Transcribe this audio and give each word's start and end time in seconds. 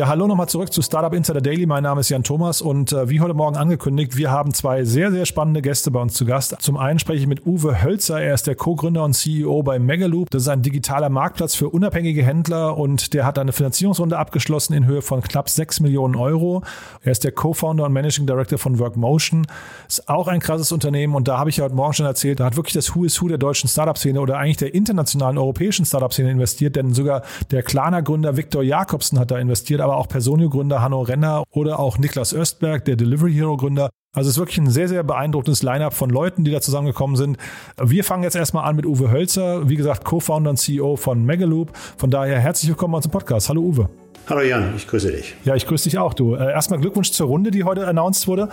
Ja, 0.00 0.08
hallo 0.08 0.26
nochmal 0.26 0.48
zurück 0.48 0.72
zu 0.72 0.80
Startup 0.80 1.12
Insider 1.12 1.42
Daily. 1.42 1.66
Mein 1.66 1.82
Name 1.82 2.00
ist 2.00 2.08
Jan 2.08 2.22
Thomas 2.22 2.62
und 2.62 2.90
äh, 2.90 3.10
wie 3.10 3.20
heute 3.20 3.34
Morgen 3.34 3.58
angekündigt, 3.58 4.16
wir 4.16 4.30
haben 4.30 4.54
zwei 4.54 4.84
sehr, 4.84 5.10
sehr 5.10 5.26
spannende 5.26 5.60
Gäste 5.60 5.90
bei 5.90 6.00
uns 6.00 6.14
zu 6.14 6.24
Gast. 6.24 6.56
Zum 6.60 6.78
einen 6.78 6.98
spreche 6.98 7.20
ich 7.20 7.26
mit 7.26 7.44
Uwe 7.44 7.82
Hölzer. 7.82 8.18
Er 8.18 8.32
ist 8.32 8.46
der 8.46 8.54
Co-Gründer 8.54 9.04
und 9.04 9.12
CEO 9.12 9.62
bei 9.62 9.78
Megaloop. 9.78 10.30
Das 10.30 10.44
ist 10.44 10.48
ein 10.48 10.62
digitaler 10.62 11.10
Marktplatz 11.10 11.54
für 11.54 11.68
unabhängige 11.68 12.24
Händler 12.24 12.78
und 12.78 13.12
der 13.12 13.26
hat 13.26 13.38
eine 13.38 13.52
Finanzierungsrunde 13.52 14.16
abgeschlossen 14.16 14.72
in 14.72 14.86
Höhe 14.86 15.02
von 15.02 15.20
knapp 15.20 15.50
6 15.50 15.80
Millionen 15.80 16.16
Euro. 16.16 16.62
Er 17.02 17.12
ist 17.12 17.22
der 17.22 17.32
Co-Founder 17.32 17.84
und 17.84 17.92
Managing 17.92 18.26
Director 18.26 18.56
von 18.56 18.78
Workmotion. 18.78 19.46
Ist 19.86 20.08
auch 20.08 20.28
ein 20.28 20.40
krasses 20.40 20.72
Unternehmen 20.72 21.14
und 21.14 21.28
da 21.28 21.36
habe 21.36 21.50
ich 21.50 21.58
ja 21.58 21.64
heute 21.64 21.74
Morgen 21.74 21.92
schon 21.92 22.06
erzählt, 22.06 22.40
da 22.40 22.46
hat 22.46 22.56
wirklich 22.56 22.72
das 22.72 22.96
Who 22.96 23.04
is 23.04 23.20
Who 23.20 23.28
der 23.28 23.36
deutschen 23.36 23.68
Startup-Szene 23.68 24.18
oder 24.18 24.38
eigentlich 24.38 24.56
der 24.56 24.72
internationalen 24.72 25.36
europäischen 25.36 25.84
Startup-Szene 25.84 26.30
investiert, 26.30 26.74
denn 26.76 26.94
sogar 26.94 27.20
der 27.50 27.62
Klarna-Gründer 27.62 28.38
Viktor 28.38 28.62
Jakobsen 28.62 29.18
hat 29.18 29.30
da 29.30 29.38
investiert 29.38 29.82
aber 29.82 29.89
auch 29.96 30.08
Personio-Gründer 30.08 30.82
Hanno 30.82 31.02
Renner 31.02 31.44
oder 31.50 31.78
auch 31.78 31.98
Niklas 31.98 32.34
Östberg, 32.34 32.84
der 32.84 32.96
Delivery 32.96 33.32
Hero-Gründer. 33.32 33.90
Also 34.14 34.28
es 34.28 34.36
ist 34.36 34.40
wirklich 34.40 34.58
ein 34.58 34.70
sehr, 34.70 34.88
sehr 34.88 35.02
beeindruckendes 35.04 35.62
Line-up 35.62 35.94
von 35.94 36.10
Leuten, 36.10 36.44
die 36.44 36.50
da 36.50 36.60
zusammengekommen 36.60 37.16
sind. 37.16 37.36
Wir 37.80 38.02
fangen 38.02 38.24
jetzt 38.24 38.34
erstmal 38.34 38.64
an 38.68 38.74
mit 38.76 38.84
Uwe 38.84 39.10
Hölzer, 39.10 39.68
wie 39.68 39.76
gesagt, 39.76 40.04
Co-Founder 40.04 40.50
und 40.50 40.56
CEO 40.56 40.96
von 40.96 41.24
Megaloop. 41.24 41.70
Von 41.96 42.10
daher 42.10 42.40
herzlich 42.40 42.70
willkommen 42.70 42.92
bei 42.92 42.96
uns 42.96 43.06
im 43.06 43.12
Podcast. 43.12 43.48
Hallo 43.48 43.62
Uwe. 43.62 43.88
Hallo 44.28 44.42
Jan, 44.42 44.74
ich 44.76 44.86
grüße 44.86 45.10
dich. 45.10 45.34
Ja, 45.44 45.54
ich 45.54 45.66
grüße 45.66 45.84
dich 45.84 45.98
auch, 45.98 46.14
du. 46.14 46.34
Äh, 46.34 46.52
erstmal 46.52 46.80
Glückwunsch 46.80 47.10
zur 47.12 47.26
Runde, 47.26 47.50
die 47.50 47.64
heute 47.64 47.86
announced 47.86 48.28
wurde. 48.28 48.48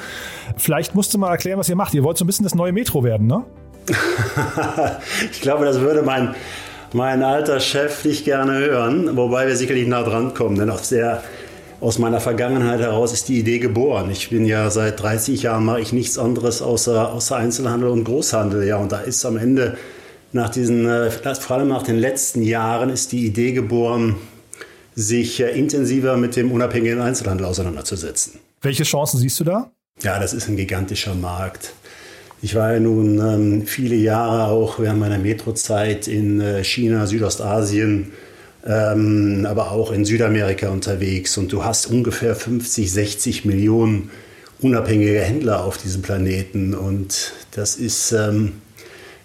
Vielleicht 0.58 0.96
musst 0.96 1.14
du 1.14 1.18
mal 1.18 1.30
erklären, 1.30 1.60
was 1.60 1.70
ihr 1.70 1.76
macht. 1.76 1.94
Ihr 1.94 2.04
wollt 2.04 2.18
so 2.18 2.24
ein 2.24 2.28
bisschen 2.28 2.44
das 2.44 2.56
neue 2.56 2.72
Metro 2.72 3.04
werden, 3.04 3.28
ne? 3.28 3.44
ich 5.32 5.42
glaube, 5.42 5.66
das 5.66 5.80
würde 5.80 6.02
mein 6.02 6.36
mein 6.94 7.24
alter 7.24 7.60
Chef 7.60 8.06
nicht 8.06 8.26
gerne 8.26 8.58
hören, 8.58 9.18
wobei 9.18 9.48
wir 9.48 9.56
sicherlich 9.56 9.88
nah 9.88 10.04
dran 10.04 10.34
kommen, 10.34 10.58
denn 10.58 10.70
aus, 10.70 10.90
der, 10.90 11.24
aus 11.82 12.00
meiner 12.00 12.20
Vergangenheit 12.20 12.80
heraus 12.80 13.14
ist 13.14 13.28
die 13.28 13.40
Idee 13.40 13.60
geboren. 13.60 14.10
Ich 14.12 14.30
bin 14.30 14.46
ja 14.46 14.70
seit 14.70 15.02
30 15.02 15.44
Jahren 15.44 15.66
mache 15.66 15.82
ich 15.82 15.94
nichts 15.94 16.18
anderes 16.18 16.62
außer, 16.62 17.12
außer 17.12 17.36
Einzelhandel 17.36 17.90
und 17.90 18.04
Großhandel, 18.04 18.66
ja, 18.66 18.78
und 18.78 18.92
da 18.92 19.00
ist 19.00 19.26
am 19.26 19.38
Ende 19.38 19.78
nach 20.34 20.50
diesen, 20.50 20.88
äh, 20.88 21.10
vor 21.12 21.58
allem 21.58 21.70
nach 21.70 21.84
den 21.84 21.98
letzten 21.98 22.42
Jahren 22.42 22.90
ist 22.90 23.12
die 23.12 23.26
Idee 23.26 23.54
geboren, 23.54 24.16
sich 24.96 25.40
äh, 25.40 25.58
intensiver 25.58 26.18
mit 26.18 26.36
dem 26.36 26.52
unabhängigen 26.52 27.02
Einzelhandel 27.02 27.46
auseinanderzusetzen. 27.46 28.40
Welche 28.62 28.84
Chancen 28.84 29.20
siehst 29.20 29.40
du 29.40 29.44
da? 29.44 29.72
Ja, 30.02 30.20
das 30.20 30.34
ist 30.34 30.48
ein 30.48 30.58
gigantischer 30.58 31.16
Markt. 31.16 31.74
Ich 32.42 32.54
war 32.54 32.74
ja 32.74 32.80
nun 32.80 33.20
ähm, 33.20 33.66
viele 33.66 33.96
Jahre 33.96 34.52
auch 34.52 34.80
während 34.80 35.00
meiner 35.00 35.18
Metrozeit 35.18 36.08
in 36.08 36.40
äh, 36.40 36.64
China, 36.64 37.08
Südostasien, 37.08 38.12
ähm, 38.66 39.48
aber 39.50 39.72
auch 39.72 39.92
in 39.92 40.06
Südamerika 40.06 40.70
unterwegs. 40.70 41.38
Und 41.38 41.52
du 41.52 41.64
hast 41.64 41.88
ungefähr 41.88 42.36
50, 42.36 42.92
60 42.92 43.46
Millionen 43.46 44.12
unabhängige 44.62 45.20
Händler 45.20 45.64
auf 45.64 45.78
diesem 45.78 46.04
Planeten. 46.04 46.76
Und 46.76 47.34
das 47.52 47.76
ist, 47.76 48.12
ähm, 48.12 48.54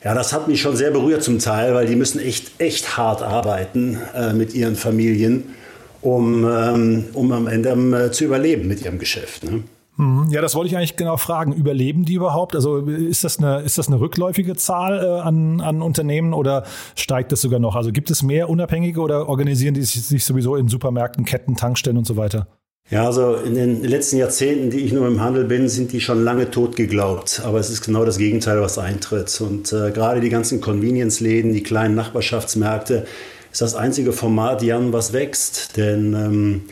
ja, 0.02 0.14
das 0.14 0.32
hat 0.32 0.48
mich 0.48 0.62
schon 0.62 0.76
sehr 0.76 0.90
berührt 0.90 1.22
zum 1.22 1.38
Teil, 1.38 1.74
weil 1.74 1.86
die 1.86 1.96
müssen 1.96 2.18
echt, 2.18 2.60
echt 2.60 2.96
hart 2.96 3.20
arbeiten 3.20 3.98
äh, 4.14 4.32
mit 4.32 4.54
ihren 4.54 4.76
Familien, 4.76 5.54
um, 6.00 6.44
ähm, 6.44 7.04
um 7.12 7.30
am 7.32 7.46
Ende 7.46 7.70
äh, 7.70 8.10
zu 8.10 8.24
überleben 8.24 8.68
mit 8.68 8.82
ihrem 8.82 8.98
Geschäft. 8.98 9.44
Ne? 9.44 9.64
Mhm. 9.96 10.28
Ja, 10.30 10.40
das 10.40 10.54
wollte 10.54 10.68
ich 10.68 10.76
eigentlich 10.76 10.96
genau 10.96 11.16
fragen. 11.16 11.52
Überleben 11.52 12.04
die 12.04 12.14
überhaupt? 12.14 12.54
Also 12.54 12.78
ist 12.78 13.24
das 13.24 13.38
eine, 13.38 13.60
ist 13.60 13.78
das 13.78 13.88
eine 13.88 14.00
rückläufige 14.00 14.56
Zahl 14.56 15.04
äh, 15.04 15.20
an, 15.20 15.60
an 15.60 15.82
Unternehmen 15.82 16.32
oder 16.32 16.64
steigt 16.94 17.32
das 17.32 17.42
sogar 17.42 17.60
noch? 17.60 17.76
Also 17.76 17.92
gibt 17.92 18.10
es 18.10 18.22
mehr 18.22 18.48
Unabhängige 18.48 19.00
oder 19.00 19.28
organisieren 19.28 19.74
die 19.74 19.82
sich 19.82 20.24
sowieso 20.24 20.56
in 20.56 20.68
Supermärkten, 20.68 21.24
Ketten, 21.24 21.56
Tankstellen 21.56 21.98
und 21.98 22.06
so 22.06 22.16
weiter? 22.16 22.46
Ja, 22.90 23.06
also 23.06 23.36
in 23.36 23.54
den 23.54 23.82
letzten 23.84 24.18
Jahrzehnten, 24.18 24.70
die 24.70 24.80
ich 24.80 24.92
nur 24.92 25.06
im 25.06 25.20
Handel 25.20 25.44
bin, 25.44 25.68
sind 25.68 25.92
die 25.92 26.00
schon 26.00 26.24
lange 26.24 26.50
tot 26.50 26.76
geglaubt. 26.76 27.40
Aber 27.44 27.58
es 27.58 27.70
ist 27.70 27.82
genau 27.82 28.04
das 28.04 28.18
Gegenteil, 28.18 28.60
was 28.60 28.76
eintritt. 28.76 29.40
Und 29.40 29.72
äh, 29.72 29.92
gerade 29.92 30.20
die 30.20 30.28
ganzen 30.28 30.60
Convenience-Läden, 30.60 31.52
die 31.52 31.62
kleinen 31.62 31.94
Nachbarschaftsmärkte, 31.94 33.06
ist 33.50 33.62
das 33.62 33.74
einzige 33.74 34.12
Format, 34.12 34.62
Jan, 34.62 34.92
was 34.92 35.12
wächst. 35.12 35.76
Denn 35.76 36.12
ähm, 36.14 36.62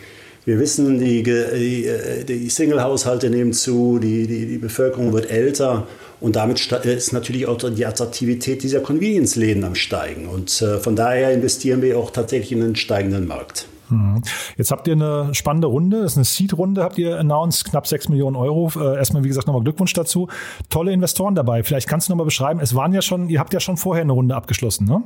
wir 0.44 0.58
wissen, 0.58 0.98
die, 0.98 1.22
die, 1.22 1.86
äh, 1.86 2.24
die 2.24 2.48
Single-Haushalte 2.48 3.30
nehmen 3.30 3.52
zu, 3.52 3.98
die, 3.98 4.26
die, 4.26 4.46
die 4.46 4.58
Bevölkerung 4.58 5.12
wird 5.12 5.30
älter 5.30 5.86
und 6.20 6.36
damit 6.36 6.60
ist 6.60 7.12
natürlich 7.12 7.46
auch 7.46 7.56
die 7.56 7.86
Attraktivität 7.86 8.62
dieser 8.62 8.80
Convenience-Läden 8.80 9.64
am 9.64 9.74
Steigen. 9.74 10.28
Und 10.28 10.60
äh, 10.60 10.78
von 10.78 10.94
daher 10.94 11.32
investieren 11.32 11.80
wir 11.80 11.98
auch 11.98 12.10
tatsächlich 12.10 12.52
in 12.52 12.60
den 12.60 12.76
steigenden 12.76 13.26
Markt. 13.26 13.66
Mhm. 13.88 14.22
Jetzt 14.56 14.70
habt 14.70 14.86
ihr 14.86 14.92
eine 14.92 15.34
spannende 15.34 15.66
Runde, 15.66 16.02
das 16.02 16.12
ist 16.12 16.18
eine 16.18 16.24
Seed-Runde, 16.24 16.82
habt 16.82 16.98
ihr 16.98 17.18
announced, 17.18 17.64
knapp 17.64 17.86
6 17.86 18.10
Millionen 18.10 18.36
Euro. 18.36 18.70
Äh, 18.76 18.96
erstmal, 18.96 19.24
wie 19.24 19.28
gesagt, 19.28 19.46
nochmal 19.46 19.62
Glückwunsch 19.62 19.94
dazu. 19.94 20.28
Tolle 20.68 20.92
Investoren 20.92 21.34
dabei. 21.34 21.62
Vielleicht 21.62 21.88
kannst 21.88 22.08
du 22.08 22.12
nochmal 22.12 22.26
beschreiben, 22.26 22.60
es 22.60 22.74
waren 22.74 22.92
ja 22.92 23.02
schon, 23.02 23.28
ihr 23.30 23.40
habt 23.40 23.54
ja 23.54 23.60
schon 23.60 23.78
vorher 23.78 24.02
eine 24.02 24.12
Runde 24.12 24.34
abgeschlossen, 24.34 24.86
ne? 24.86 25.02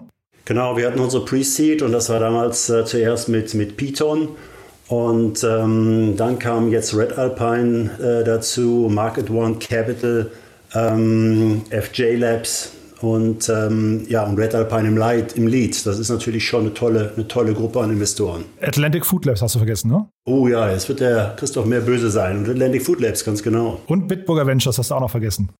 Genau, 0.47 0.77
wir 0.77 0.87
hatten 0.87 1.01
unsere 1.01 1.25
Pre-Seed 1.25 1.81
und 1.81 1.93
das 1.93 2.11
war 2.11 2.21
damals 2.21 2.69
äh, 2.69 2.85
zuerst 2.85 3.31
mit, 3.31 3.55
mit 3.55 3.79
Piton 3.79 4.29
und 4.89 5.43
ähm, 5.45 6.15
dann 6.17 6.39
kam 6.39 6.71
jetzt 6.71 6.95
Red 6.95 7.17
Alpine 7.17 7.91
äh, 7.99 8.25
dazu, 8.25 8.89
Market 8.91 9.31
One 9.31 9.57
Capital, 9.57 10.31
ähm, 10.75 11.63
FJ 11.71 12.17
Labs 12.17 12.73
und, 13.01 13.49
ähm, 13.49 14.05
ja, 14.09 14.25
und 14.25 14.39
Red 14.39 14.55
Alpine 14.55 14.89
im, 14.89 14.97
Lead, 14.97 15.37
im 15.37 15.47
Lead. 15.47 15.87
Das 15.87 15.99
ist 15.99 16.09
natürlich 16.09 16.47
schon 16.47 16.63
eine 16.63 16.75
tolle, 16.75 17.13
eine 17.15 17.27
tolle 17.29 17.55
Gruppe 17.55 17.81
an 17.81 17.91
Investoren. 17.91 18.45
Atlantic 18.61 19.05
Food 19.07 19.25
Labs 19.25 19.43
hast 19.43 19.55
du 19.55 19.59
vergessen, 19.59 19.91
ne? 19.91 20.07
Oh 20.27 20.49
ja, 20.49 20.71
jetzt 20.71 20.89
wird 20.89 21.01
der 21.01 21.35
Christoph 21.37 21.67
mehr 21.67 21.81
böse 21.81 22.11
sein. 22.11 22.39
Und 22.39 22.49
Atlantic 22.49 22.83
Food 22.83 23.01
Labs, 23.01 23.25
ganz 23.25 23.43
genau. 23.43 23.81
Und 23.87 24.09
Bitburger 24.09 24.47
Ventures 24.47 24.79
hast 24.79 24.91
du 24.91 24.95
auch 24.95 25.01
noch 25.01 25.11
vergessen. 25.11 25.51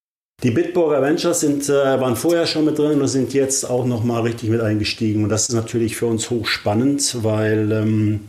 Die 0.43 0.51
Bitburger 0.51 1.01
Ventures 1.01 1.39
sind, 1.39 1.69
äh, 1.69 1.73
waren 1.73 2.15
vorher 2.15 2.45
schon 2.45 2.65
mit 2.65 2.77
drin 2.77 2.99
und 2.99 3.07
sind 3.07 3.33
jetzt 3.33 3.69
auch 3.69 3.85
noch 3.85 4.03
mal 4.03 4.21
richtig 4.21 4.49
mit 4.49 4.61
eingestiegen. 4.61 5.23
Und 5.23 5.29
das 5.29 5.47
ist 5.47 5.55
natürlich 5.55 5.95
für 5.95 6.07
uns 6.07 6.29
hochspannend, 6.29 7.23
weil 7.23 7.71
ähm, 7.71 8.21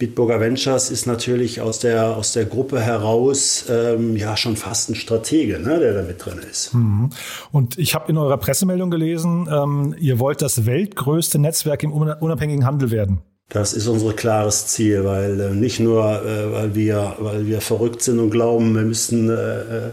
Bitburger 0.00 0.40
Ventures 0.40 0.90
ist 0.90 1.06
natürlich 1.06 1.60
aus 1.60 1.78
der, 1.78 2.16
aus 2.16 2.32
der 2.32 2.46
Gruppe 2.46 2.80
heraus 2.80 3.66
ähm, 3.68 4.16
ja 4.16 4.34
schon 4.34 4.56
fast 4.56 4.88
ein 4.88 4.94
Stratege, 4.94 5.60
ne, 5.60 5.78
der 5.78 5.92
da 5.92 6.02
mit 6.02 6.24
drin 6.24 6.40
ist. 6.50 6.72
Mhm. 6.72 7.10
Und 7.52 7.78
ich 7.78 7.94
habe 7.94 8.10
in 8.10 8.16
eurer 8.16 8.38
Pressemeldung 8.38 8.90
gelesen, 8.90 9.46
ähm, 9.52 9.94
ihr 10.00 10.18
wollt 10.18 10.40
das 10.40 10.64
weltgrößte 10.64 11.38
Netzwerk 11.38 11.82
im 11.82 11.92
unabhängigen 11.92 12.64
Handel 12.64 12.90
werden. 12.90 13.20
Das 13.50 13.74
ist 13.74 13.88
unser 13.88 14.14
klares 14.14 14.68
Ziel, 14.68 15.04
weil 15.04 15.38
äh, 15.38 15.50
nicht 15.50 15.80
nur, 15.80 16.02
äh, 16.02 16.50
weil, 16.50 16.74
wir, 16.74 17.16
weil 17.18 17.46
wir 17.46 17.60
verrückt 17.60 18.00
sind 18.00 18.20
und 18.20 18.30
glauben, 18.30 18.74
wir 18.74 18.82
müssen 18.82 19.28
äh, 19.28 19.90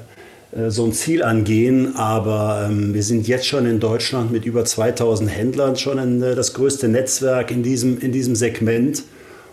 äh, 0.58 0.70
so 0.70 0.86
ein 0.86 0.94
Ziel 0.94 1.22
angehen, 1.22 1.98
aber 1.98 2.70
ähm, 2.70 2.94
wir 2.94 3.04
sind 3.04 3.28
jetzt 3.28 3.46
schon 3.46 3.66
in 3.66 3.82
Deutschland 3.82 4.32
mit 4.32 4.46
über 4.46 4.64
2000 4.64 5.30
Händlern 5.30 5.76
schon 5.76 5.98
in, 5.98 6.24
äh, 6.24 6.34
das 6.34 6.54
größte 6.54 6.88
Netzwerk 6.88 7.52
in 7.52 7.62
diesem, 7.62 8.00
in 8.00 8.14
diesem 8.14 8.36
Segment. 8.36 9.04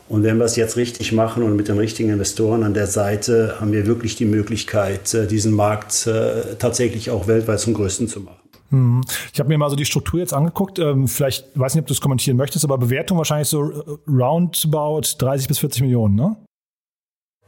Und 0.09 0.23
wenn 0.23 0.39
wir 0.39 0.45
es 0.45 0.57
jetzt 0.57 0.77
richtig 0.77 1.13
machen 1.13 1.43
und 1.43 1.57
mit 1.57 1.69
den 1.69 1.79
richtigen 1.79 2.11
Investoren 2.11 2.63
an 2.63 2.75
der 2.75 2.87
Seite, 2.87 3.57
haben 3.61 3.73
wir 3.73 3.87
wirklich 3.87 4.17
die 4.17 4.27
Möglichkeit, 4.27 5.15
äh, 5.15 5.27
diesen 5.27 5.53
Markt 5.53 6.07
äh, 6.07 6.57
tatsächlich 6.59 7.11
auch 7.11 7.27
weltweit 7.27 7.61
zum 7.61 7.75
größten 7.75 8.09
zu 8.09 8.21
machen. 8.21 8.37
Mhm. 8.71 9.03
Ich 9.33 9.41
habe 9.41 9.49
mir 9.49 9.59
mal 9.59 9.71
so 9.71 9.77
die 9.77 9.85
Struktur 9.85 10.21
jetzt 10.21 10.35
angeguckt. 10.35 10.79
Ähm, 10.79 11.09
vielleicht 11.09 11.59
weiß 11.59 11.75
nicht, 11.75 11.83
ob 11.83 11.87
du 11.87 11.95
es 11.95 12.01
kommentieren 12.01 12.37
möchtest, 12.37 12.65
aber 12.65 12.77
Bewertung 12.77 13.19
wahrscheinlich 13.19 13.49
so 13.49 13.71
äh, 13.71 13.83
roundabout 14.09 15.03
30 15.19 15.49
bis 15.49 15.59
40 15.59 15.83
Millionen, 15.83 16.15
ne? 16.15 16.37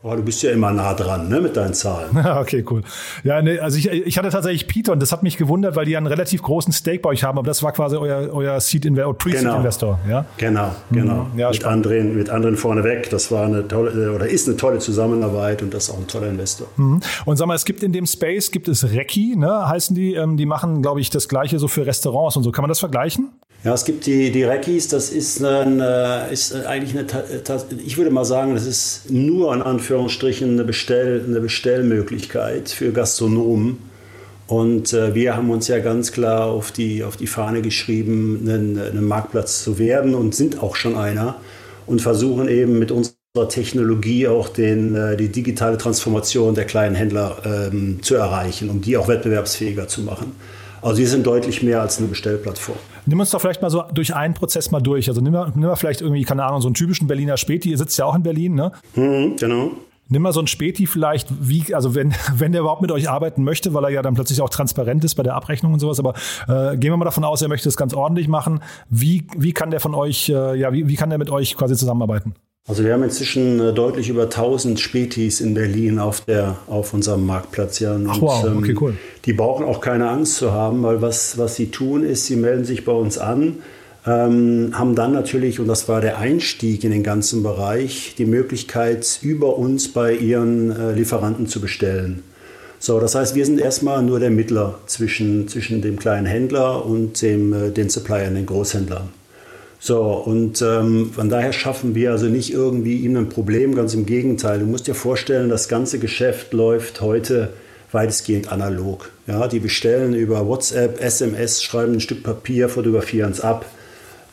Oh, 0.08 0.14
du 0.14 0.22
bist 0.22 0.40
ja 0.44 0.52
immer 0.52 0.70
nah 0.70 0.94
dran, 0.94 1.28
ne, 1.28 1.40
mit 1.40 1.56
deinen 1.56 1.74
Zahlen. 1.74 2.16
okay, 2.40 2.64
cool. 2.70 2.82
Ja, 3.24 3.42
nee, 3.42 3.58
also 3.58 3.76
ich, 3.76 3.90
ich 3.90 4.16
hatte 4.16 4.28
tatsächlich 4.28 4.68
Python, 4.68 5.00
das 5.00 5.10
hat 5.10 5.24
mich 5.24 5.36
gewundert, 5.36 5.74
weil 5.74 5.84
die 5.84 5.96
einen 5.96 6.06
relativ 6.06 6.42
großen 6.42 6.72
Stake 6.72 7.00
bei 7.00 7.08
euch 7.08 7.24
haben, 7.24 7.38
aber 7.38 7.46
das 7.48 7.64
war 7.64 7.72
quasi 7.72 7.96
euer, 7.96 8.32
euer 8.32 8.60
Seed 8.60 8.84
Investor, 8.84 9.18
Pre-Seed-Investor, 9.18 9.98
genau. 10.04 10.16
ja? 10.16 10.26
Genau, 10.36 10.70
genau. 10.92 11.26
Mhm. 11.32 11.38
Ja, 11.40 11.50
mit, 11.50 11.64
anderen, 11.64 12.16
mit 12.16 12.30
anderen 12.30 12.56
vorneweg. 12.56 13.10
Das 13.10 13.32
war 13.32 13.46
eine 13.46 13.66
tolle, 13.66 14.12
oder 14.12 14.28
ist 14.28 14.46
eine 14.46 14.56
tolle 14.56 14.78
Zusammenarbeit 14.78 15.62
und 15.62 15.74
das 15.74 15.88
ist 15.88 15.90
auch 15.90 15.98
ein 15.98 16.06
toller 16.06 16.28
Investor. 16.28 16.68
Mhm. 16.76 17.00
Und 17.24 17.36
sag 17.36 17.48
mal, 17.48 17.56
es 17.56 17.64
gibt 17.64 17.82
in 17.82 17.90
dem 17.90 18.06
Space, 18.06 18.52
gibt 18.52 18.68
es 18.68 18.88
Recki, 18.88 19.34
ne, 19.34 19.68
heißen 19.68 19.96
die, 19.96 20.14
ähm, 20.14 20.36
die 20.36 20.46
machen, 20.46 20.82
glaube 20.82 21.00
ich, 21.00 21.10
das 21.10 21.28
Gleiche 21.28 21.58
so 21.58 21.66
für 21.66 21.84
Restaurants 21.84 22.36
und 22.36 22.44
so. 22.44 22.52
Kann 22.52 22.62
man 22.62 22.68
das 22.68 22.78
vergleichen? 22.78 23.32
Ja, 23.66 23.74
es 23.74 23.84
gibt 23.84 24.06
die, 24.06 24.30
die 24.30 24.44
Reckis, 24.44 24.86
das 24.86 25.10
ist, 25.10 25.42
eine, 25.42 26.28
ist 26.30 26.54
eigentlich 26.66 26.96
eine, 26.96 27.06
ich 27.84 27.98
würde 27.98 28.12
mal 28.12 28.24
sagen, 28.24 28.54
das 28.54 28.64
ist 28.64 29.10
nur 29.10 29.52
in 29.52 29.60
Anführungsstrichen 29.96 30.50
eine, 30.50 30.64
Bestell, 30.64 31.24
eine 31.26 31.40
Bestellmöglichkeit 31.40 32.68
für 32.68 32.92
Gastronomen. 32.92 33.78
Und 34.46 34.92
äh, 34.92 35.14
wir 35.14 35.34
haben 35.34 35.50
uns 35.50 35.68
ja 35.68 35.78
ganz 35.78 36.12
klar 36.12 36.44
auf 36.44 36.70
die, 36.70 37.02
auf 37.02 37.16
die 37.16 37.26
Fahne 37.26 37.62
geschrieben, 37.62 38.40
einen, 38.42 38.78
einen 38.78 39.04
Marktplatz 39.04 39.64
zu 39.64 39.78
werden 39.78 40.14
und 40.14 40.34
sind 40.34 40.62
auch 40.62 40.76
schon 40.76 40.96
einer 40.96 41.36
und 41.86 42.02
versuchen 42.02 42.46
eben 42.48 42.78
mit 42.78 42.92
unserer 42.92 43.48
Technologie 43.48 44.28
auch 44.28 44.50
den, 44.50 44.94
äh, 44.94 45.16
die 45.16 45.28
digitale 45.28 45.78
Transformation 45.78 46.54
der 46.54 46.66
kleinen 46.66 46.94
Händler 46.94 47.38
ähm, 47.72 47.98
zu 48.02 48.14
erreichen, 48.14 48.68
um 48.68 48.82
die 48.82 48.96
auch 48.98 49.08
wettbewerbsfähiger 49.08 49.88
zu 49.88 50.02
machen. 50.02 50.32
Also 50.82 50.98
wir 50.98 51.08
sind 51.08 51.26
deutlich 51.26 51.62
mehr 51.62 51.80
als 51.80 51.98
eine 51.98 52.06
Bestellplattform. 52.06 52.76
Nimm 53.06 53.18
uns 53.18 53.30
doch 53.30 53.40
vielleicht 53.40 53.62
mal 53.62 53.70
so 53.70 53.82
durch 53.92 54.14
einen 54.14 54.34
Prozess 54.34 54.70
mal 54.70 54.80
durch. 54.80 55.08
Also 55.08 55.20
nimm 55.20 55.32
mal, 55.32 55.50
nimm 55.54 55.64
mal 55.64 55.74
vielleicht 55.74 56.02
irgendwie, 56.02 56.22
keine 56.22 56.44
Ahnung, 56.44 56.60
so 56.60 56.68
einen 56.68 56.74
typischen 56.74 57.08
Berliner 57.08 57.36
Späti. 57.36 57.70
Ihr 57.70 57.78
sitzt 57.78 57.98
ja 57.98 58.04
auch 58.04 58.14
in 58.14 58.22
Berlin, 58.22 58.54
ne? 58.54 58.70
Mhm, 58.94 59.36
genau. 59.36 59.72
Nimm 60.08 60.22
mal 60.22 60.32
so 60.32 60.40
einen 60.40 60.46
Späti 60.46 60.86
vielleicht, 60.86 61.28
wie, 61.40 61.74
also 61.74 61.94
wenn, 61.94 62.14
wenn 62.36 62.52
der 62.52 62.60
überhaupt 62.60 62.82
mit 62.82 62.92
euch 62.92 63.08
arbeiten 63.08 63.42
möchte, 63.42 63.74
weil 63.74 63.84
er 63.84 63.90
ja 63.90 64.02
dann 64.02 64.14
plötzlich 64.14 64.40
auch 64.40 64.50
transparent 64.50 65.04
ist 65.04 65.14
bei 65.14 65.22
der 65.22 65.34
Abrechnung 65.34 65.72
und 65.72 65.80
sowas, 65.80 65.98
aber 65.98 66.14
äh, 66.48 66.76
gehen 66.76 66.92
wir 66.92 66.96
mal 66.96 67.04
davon 67.04 67.24
aus, 67.24 67.42
er 67.42 67.48
möchte 67.48 67.68
es 67.68 67.76
ganz 67.76 67.94
ordentlich 67.94 68.28
machen. 68.28 68.60
Wie, 68.88 69.26
wie 69.36 69.52
kann 69.52 69.70
der 69.70 69.80
von 69.80 69.94
euch, 69.94 70.28
äh, 70.28 70.56
ja, 70.56 70.72
wie, 70.72 70.88
wie 70.88 70.94
kann 70.94 71.10
der 71.10 71.18
mit 71.18 71.30
euch 71.30 71.56
quasi 71.56 71.76
zusammenarbeiten? 71.76 72.34
Also 72.68 72.82
wir 72.82 72.92
haben 72.92 73.04
inzwischen 73.04 73.60
äh, 73.60 73.72
deutlich 73.72 74.08
über 74.08 74.24
1000 74.24 74.80
Spätis 74.80 75.40
in 75.40 75.54
Berlin 75.54 76.00
auf, 76.00 76.22
der, 76.22 76.56
auf 76.66 76.94
unserem 76.94 77.24
Marktplatz. 77.24 77.78
Ja. 77.78 77.94
Und, 77.94 78.08
Ach 78.08 78.20
wow, 78.20 78.44
okay, 78.56 78.74
cool. 78.80 78.90
Ähm, 78.90 78.98
die 79.24 79.32
brauchen 79.32 79.64
auch 79.64 79.80
keine 79.80 80.08
Angst 80.08 80.36
zu 80.36 80.52
haben, 80.52 80.82
weil 80.82 81.00
was, 81.00 81.38
was 81.38 81.54
sie 81.54 81.70
tun 81.70 82.04
ist, 82.04 82.26
sie 82.26 82.34
melden 82.34 82.64
sich 82.64 82.84
bei 82.84 82.92
uns 82.92 83.18
an, 83.18 83.58
ähm, 84.06 84.70
haben 84.72 84.94
dann 84.94 85.12
natürlich, 85.12 85.58
und 85.58 85.66
das 85.66 85.88
war 85.88 86.00
der 86.00 86.18
Einstieg 86.18 86.84
in 86.84 86.92
den 86.92 87.02
ganzen 87.02 87.42
Bereich, 87.42 88.14
die 88.16 88.24
Möglichkeit, 88.24 89.18
über 89.22 89.58
uns 89.58 89.92
bei 89.92 90.14
ihren 90.14 90.70
äh, 90.70 90.92
Lieferanten 90.92 91.48
zu 91.48 91.60
bestellen. 91.60 92.22
So, 92.78 93.00
das 93.00 93.14
heißt, 93.14 93.34
wir 93.34 93.44
sind 93.44 93.60
erstmal 93.60 94.02
nur 94.02 94.20
der 94.20 94.30
Mittler 94.30 94.78
zwischen, 94.86 95.48
zwischen 95.48 95.82
dem 95.82 95.98
kleinen 95.98 96.26
Händler 96.26 96.86
und 96.86 97.20
dem, 97.20 97.52
äh, 97.52 97.70
den 97.70 97.88
Suppliern, 97.88 98.34
den 98.34 98.46
Großhändlern. 98.46 99.08
So, 99.78 100.02
und 100.02 100.62
ähm, 100.62 101.10
von 101.12 101.28
daher 101.28 101.52
schaffen 101.52 101.94
wir 101.94 102.12
also 102.12 102.26
nicht 102.26 102.52
irgendwie 102.52 102.96
ihnen 102.98 103.16
ein 103.16 103.28
Problem, 103.28 103.74
ganz 103.74 103.92
im 103.94 104.06
Gegenteil. 104.06 104.60
Du 104.60 104.66
musst 104.66 104.86
dir 104.86 104.94
vorstellen, 104.94 105.48
das 105.48 105.68
ganze 105.68 105.98
Geschäft 105.98 106.52
läuft 106.52 107.00
heute 107.00 107.52
weitestgehend 107.92 108.52
analog. 108.52 109.10
Ja, 109.26 109.48
die 109.48 109.60
bestellen 109.60 110.14
über 110.14 110.46
WhatsApp, 110.46 111.00
SMS, 111.00 111.62
schreiben 111.62 111.94
ein 111.94 112.00
Stück 112.00 112.22
Papier, 112.22 112.68
fotografieren 112.68 113.32
es 113.32 113.40
ab. 113.40 113.66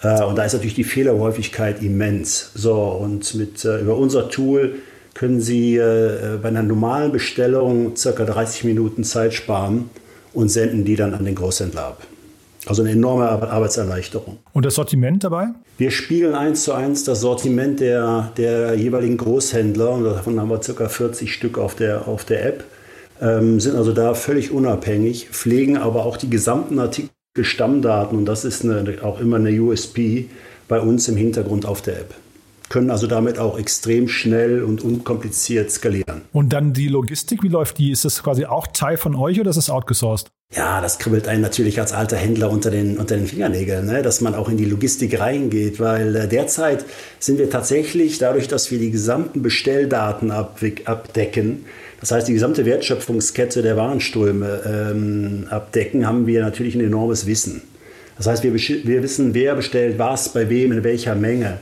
Äh, 0.04 0.24
und 0.24 0.38
da 0.38 0.44
ist 0.44 0.54
natürlich 0.54 0.76
die 0.76 0.84
Fehlerhäufigkeit 0.84 1.82
immens. 1.82 2.52
So, 2.54 2.76
und 2.76 3.34
mit, 3.36 3.66
äh, 3.66 3.80
über 3.80 3.98
unser 3.98 4.30
Tool 4.30 4.76
können 5.14 5.42
Sie 5.42 5.78
äh, 5.78 6.38
bei 6.42 6.50
einer 6.50 6.64
normalen 6.64 7.12
Bestellung 7.12 7.96
circa 7.96 8.26
30 8.26 8.66
Minuten 8.66 9.04
Zeit 9.04 9.34
sparen 9.34 9.90
und 10.34 10.50
senden 10.50 10.86
die 10.86 10.96
dann 10.96 11.14
an 11.14 11.26
den 11.26 11.36
Großhändler 11.36 11.86
ab. 11.86 12.08
Also 12.66 12.82
eine 12.82 12.92
enorme 12.92 13.28
Arbeitserleichterung. 13.28 14.38
Und 14.54 14.66
das 14.66 14.76
Sortiment 14.76 15.24
dabei? 15.24 15.50
Wir 15.78 15.92
spiegeln 15.92 16.34
eins 16.34 16.64
zu 16.64 16.72
eins 16.72 17.04
das 17.04 17.20
Sortiment 17.20 17.82
der, 17.82 18.32
der 18.38 18.74
jeweiligen 18.76 19.18
Großhändler. 19.18 19.92
Und 19.92 20.06
davon 20.06 20.40
haben 20.40 20.50
wir 20.50 20.60
ca. 20.60 20.88
40 20.88 21.34
Stück 21.34 21.58
auf 21.58 21.76
der, 21.76 22.08
auf 22.08 22.24
der 22.24 22.46
App. 22.46 22.64
Ähm, 23.22 23.60
sind 23.60 23.76
also 23.76 23.92
da 23.92 24.14
völlig 24.14 24.52
unabhängig, 24.52 25.30
pflegen 25.30 25.78
aber 25.78 26.06
auch 26.06 26.18
die 26.18 26.30
gesamten 26.30 26.80
Artikel 26.80 27.10
Stammdaten. 27.42 28.18
Und 28.18 28.26
das 28.26 28.46
ist 28.46 28.64
eine, 28.64 29.02
auch 29.02 29.20
immer 29.20 29.38
eine 29.38 29.50
USP 29.60 30.30
bei 30.68 30.80
uns 30.80 31.08
im 31.08 31.18
Hintergrund 31.18 31.66
auf 31.66 31.82
der 31.82 32.00
App 32.02 32.14
können 32.74 32.90
also 32.90 33.06
damit 33.06 33.38
auch 33.38 33.60
extrem 33.60 34.08
schnell 34.08 34.64
und 34.64 34.84
unkompliziert 34.84 35.70
skalieren. 35.70 36.24
Und 36.32 36.54
dann 36.54 36.74
die 36.74 36.88
Logistik, 36.88 37.44
wie 37.44 37.48
läuft 37.48 37.78
die? 37.78 37.92
Ist 37.92 38.04
das 38.04 38.24
quasi 38.24 38.46
auch 38.46 38.66
Teil 38.66 38.98
von 38.98 39.16
euch 39.16 39.40
oder 39.40 39.52
ist 39.52 39.58
es 39.58 39.70
outgesourced? 39.70 40.32
Ja, 40.56 40.82
das 40.82 40.98
kribbelt 40.98 41.28
einen 41.28 41.42
natürlich 41.42 41.80
als 41.80 41.94
alter 41.94 42.18
Händler 42.18 42.50
unter 42.50 42.72
den, 42.72 42.98
unter 42.98 43.16
den 43.16 43.28
Fingernägeln, 43.28 43.86
ne? 43.86 44.02
dass 44.02 44.22
man 44.22 44.34
auch 44.34 44.50
in 44.50 44.58
die 44.58 44.66
Logistik 44.66 45.20
reingeht, 45.20 45.80
weil 45.80 46.16
äh, 46.16 46.28
derzeit 46.28 46.84
sind 47.20 47.38
wir 47.38 47.52
tatsächlich, 47.52 48.18
dadurch, 48.18 48.48
dass 48.48 48.72
wir 48.72 48.80
die 48.80 48.90
gesamten 48.90 49.44
Bestelldaten 49.44 50.32
abdecken, 50.32 51.66
das 52.04 52.12
heißt 52.12 52.28
die 52.28 52.34
gesamte 52.34 52.66
Wertschöpfungskette 52.66 53.62
der 53.62 53.78
Warenströme 53.78 54.60
ähm, 54.66 55.48
abdecken, 55.50 56.06
haben 56.06 56.28
wir 56.28 56.42
natürlich 56.42 56.76
ein 56.76 56.82
enormes 56.82 57.26
Wissen. 57.28 57.62
Das 58.18 58.28
heißt, 58.28 58.44
wir, 58.44 58.54
wir 58.54 59.04
wissen, 59.04 59.34
wer 59.34 59.56
bestellt 59.56 59.98
was, 59.98 60.28
bei 60.34 60.50
wem, 60.50 60.74
in 60.74 60.84
welcher 60.84 61.16
Menge. 61.16 61.60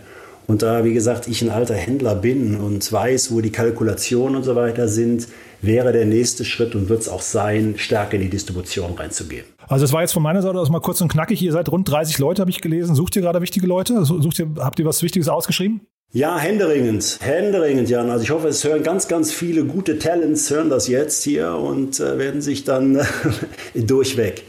Und 0.48 0.64
da, 0.64 0.84
wie 0.84 0.96
gesagt, 0.96 1.28
ich 1.28 1.44
ein 1.44 1.52
alter 1.52 1.76
Händler 1.76 2.16
bin 2.16 2.58
und 2.58 2.92
weiß, 2.92 3.32
wo 3.32 3.42
die 3.42 3.52
Kalkulationen 3.52 4.36
und 4.36 4.42
so 4.42 4.56
weiter 4.56 4.88
sind, 4.88 5.28
wäre 5.62 5.92
der 5.92 6.08
nächste 6.08 6.44
Schritt 6.44 6.74
und 6.74 6.90
wird 6.90 7.02
es 7.02 7.08
auch 7.08 7.22
sein, 7.22 7.76
stärker 7.78 8.16
in 8.16 8.22
die 8.22 8.30
Distribution 8.32 8.96
reinzugehen. 8.96 9.46
Also 9.68 9.84
das 9.84 9.94
war 9.94 10.02
jetzt 10.02 10.14
von 10.14 10.24
meiner 10.24 10.42
Seite 10.42 10.58
aus 10.58 10.72
mal 10.72 10.82
kurz 10.82 11.02
und 11.02 11.12
knackig. 11.12 11.40
Ihr 11.44 11.52
seid 11.52 11.70
rund 11.70 11.88
30 11.88 12.18
Leute, 12.18 12.42
habe 12.42 12.50
ich 12.50 12.62
gelesen. 12.62 12.96
Sucht 12.96 13.16
ihr 13.16 13.22
gerade 13.22 13.42
wichtige 13.42 13.68
Leute? 13.68 14.04
Sucht 14.06 14.40
ihr, 14.40 14.48
habt 14.58 14.80
ihr 14.80 14.86
was 14.86 15.04
Wichtiges 15.04 15.30
ausgeschrieben? 15.30 15.82
Ja, 16.14 16.38
händeringend, 16.38 17.20
händeringend, 17.22 17.90
Jan. 17.90 18.10
Also 18.10 18.24
ich 18.24 18.32
hoffe, 18.32 18.50
es 18.50 18.66
hören 18.66 18.84
ganz, 18.84 19.08
ganz 19.08 19.32
viele 19.32 19.64
gute 19.64 19.98
Talents, 19.98 20.50
hören 20.50 20.70
das 20.70 20.90
jetzt 20.90 21.24
hier 21.24 21.54
und 21.54 22.02
äh, 22.02 22.18
werden 22.18 22.42
sich 22.42 22.66
dann 22.66 23.00
durchweg 23.74 24.44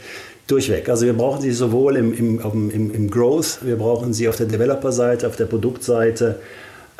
durchweg. 0.47 0.89
Also 0.89 1.05
wir 1.05 1.13
brauchen 1.13 1.41
sie 1.41 1.51
sowohl 1.51 1.95
im, 1.95 2.13
im, 2.13 2.69
im, 2.69 2.93
im 2.93 3.09
Growth, 3.09 3.59
wir 3.61 3.77
brauchen 3.77 4.13
sie 4.13 4.27
auf 4.27 4.35
der 4.35 4.47
Developer-Seite, 4.47 5.25
auf 5.27 5.37
der 5.37 5.45
Produktseite, 5.45 6.39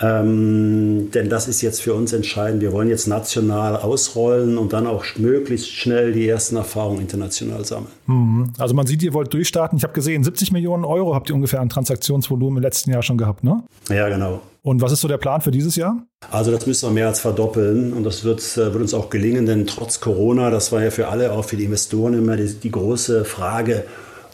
ähm, 0.01 1.11
denn 1.13 1.29
das 1.29 1.47
ist 1.47 1.61
jetzt 1.61 1.81
für 1.81 1.93
uns 1.93 2.13
entscheidend. 2.13 2.61
Wir 2.61 2.71
wollen 2.71 2.89
jetzt 2.89 3.07
national 3.07 3.77
ausrollen 3.77 4.57
und 4.57 4.73
dann 4.73 4.87
auch 4.87 5.05
möglichst 5.17 5.69
schnell 5.69 6.13
die 6.13 6.27
ersten 6.27 6.55
Erfahrungen 6.55 7.01
international 7.01 7.63
sammeln. 7.63 7.91
Mhm. 8.07 8.53
Also 8.57 8.73
man 8.73 8.87
sieht, 8.87 9.03
ihr 9.03 9.13
wollt 9.13 9.33
durchstarten. 9.33 9.77
Ich 9.77 9.83
habe 9.83 9.93
gesehen, 9.93 10.23
70 10.23 10.51
Millionen 10.51 10.83
Euro 10.83 11.13
habt 11.13 11.29
ihr 11.29 11.35
ungefähr 11.35 11.61
an 11.61 11.69
Transaktionsvolumen 11.69 12.57
im 12.57 12.63
letzten 12.63 12.91
Jahr 12.91 13.03
schon 13.03 13.17
gehabt, 13.17 13.43
ne? 13.43 13.63
Ja, 13.89 14.09
genau. 14.09 14.41
Und 14.63 14.81
was 14.81 14.93
ist 14.93 15.01
so 15.01 15.07
der 15.07 15.17
Plan 15.17 15.41
für 15.41 15.51
dieses 15.51 15.75
Jahr? 15.75 16.03
Also 16.31 16.49
das 16.49 16.65
müssen 16.65 16.89
wir 16.89 16.93
mehr 16.93 17.07
als 17.07 17.19
verdoppeln 17.19 17.93
und 17.93 18.03
das 18.03 18.23
wird, 18.23 18.41
äh, 18.57 18.73
wird 18.73 18.77
uns 18.77 18.93
auch 18.93 19.09
gelingen, 19.09 19.45
denn 19.45 19.67
trotz 19.67 19.99
Corona, 19.99 20.49
das 20.49 20.71
war 20.71 20.81
ja 20.81 20.89
für 20.89 21.09
alle, 21.09 21.33
auch 21.33 21.45
für 21.45 21.57
die 21.57 21.65
Investoren 21.65 22.13
immer 22.13 22.37
die, 22.37 22.53
die 22.53 22.71
große 22.71 23.25
Frage, 23.25 23.83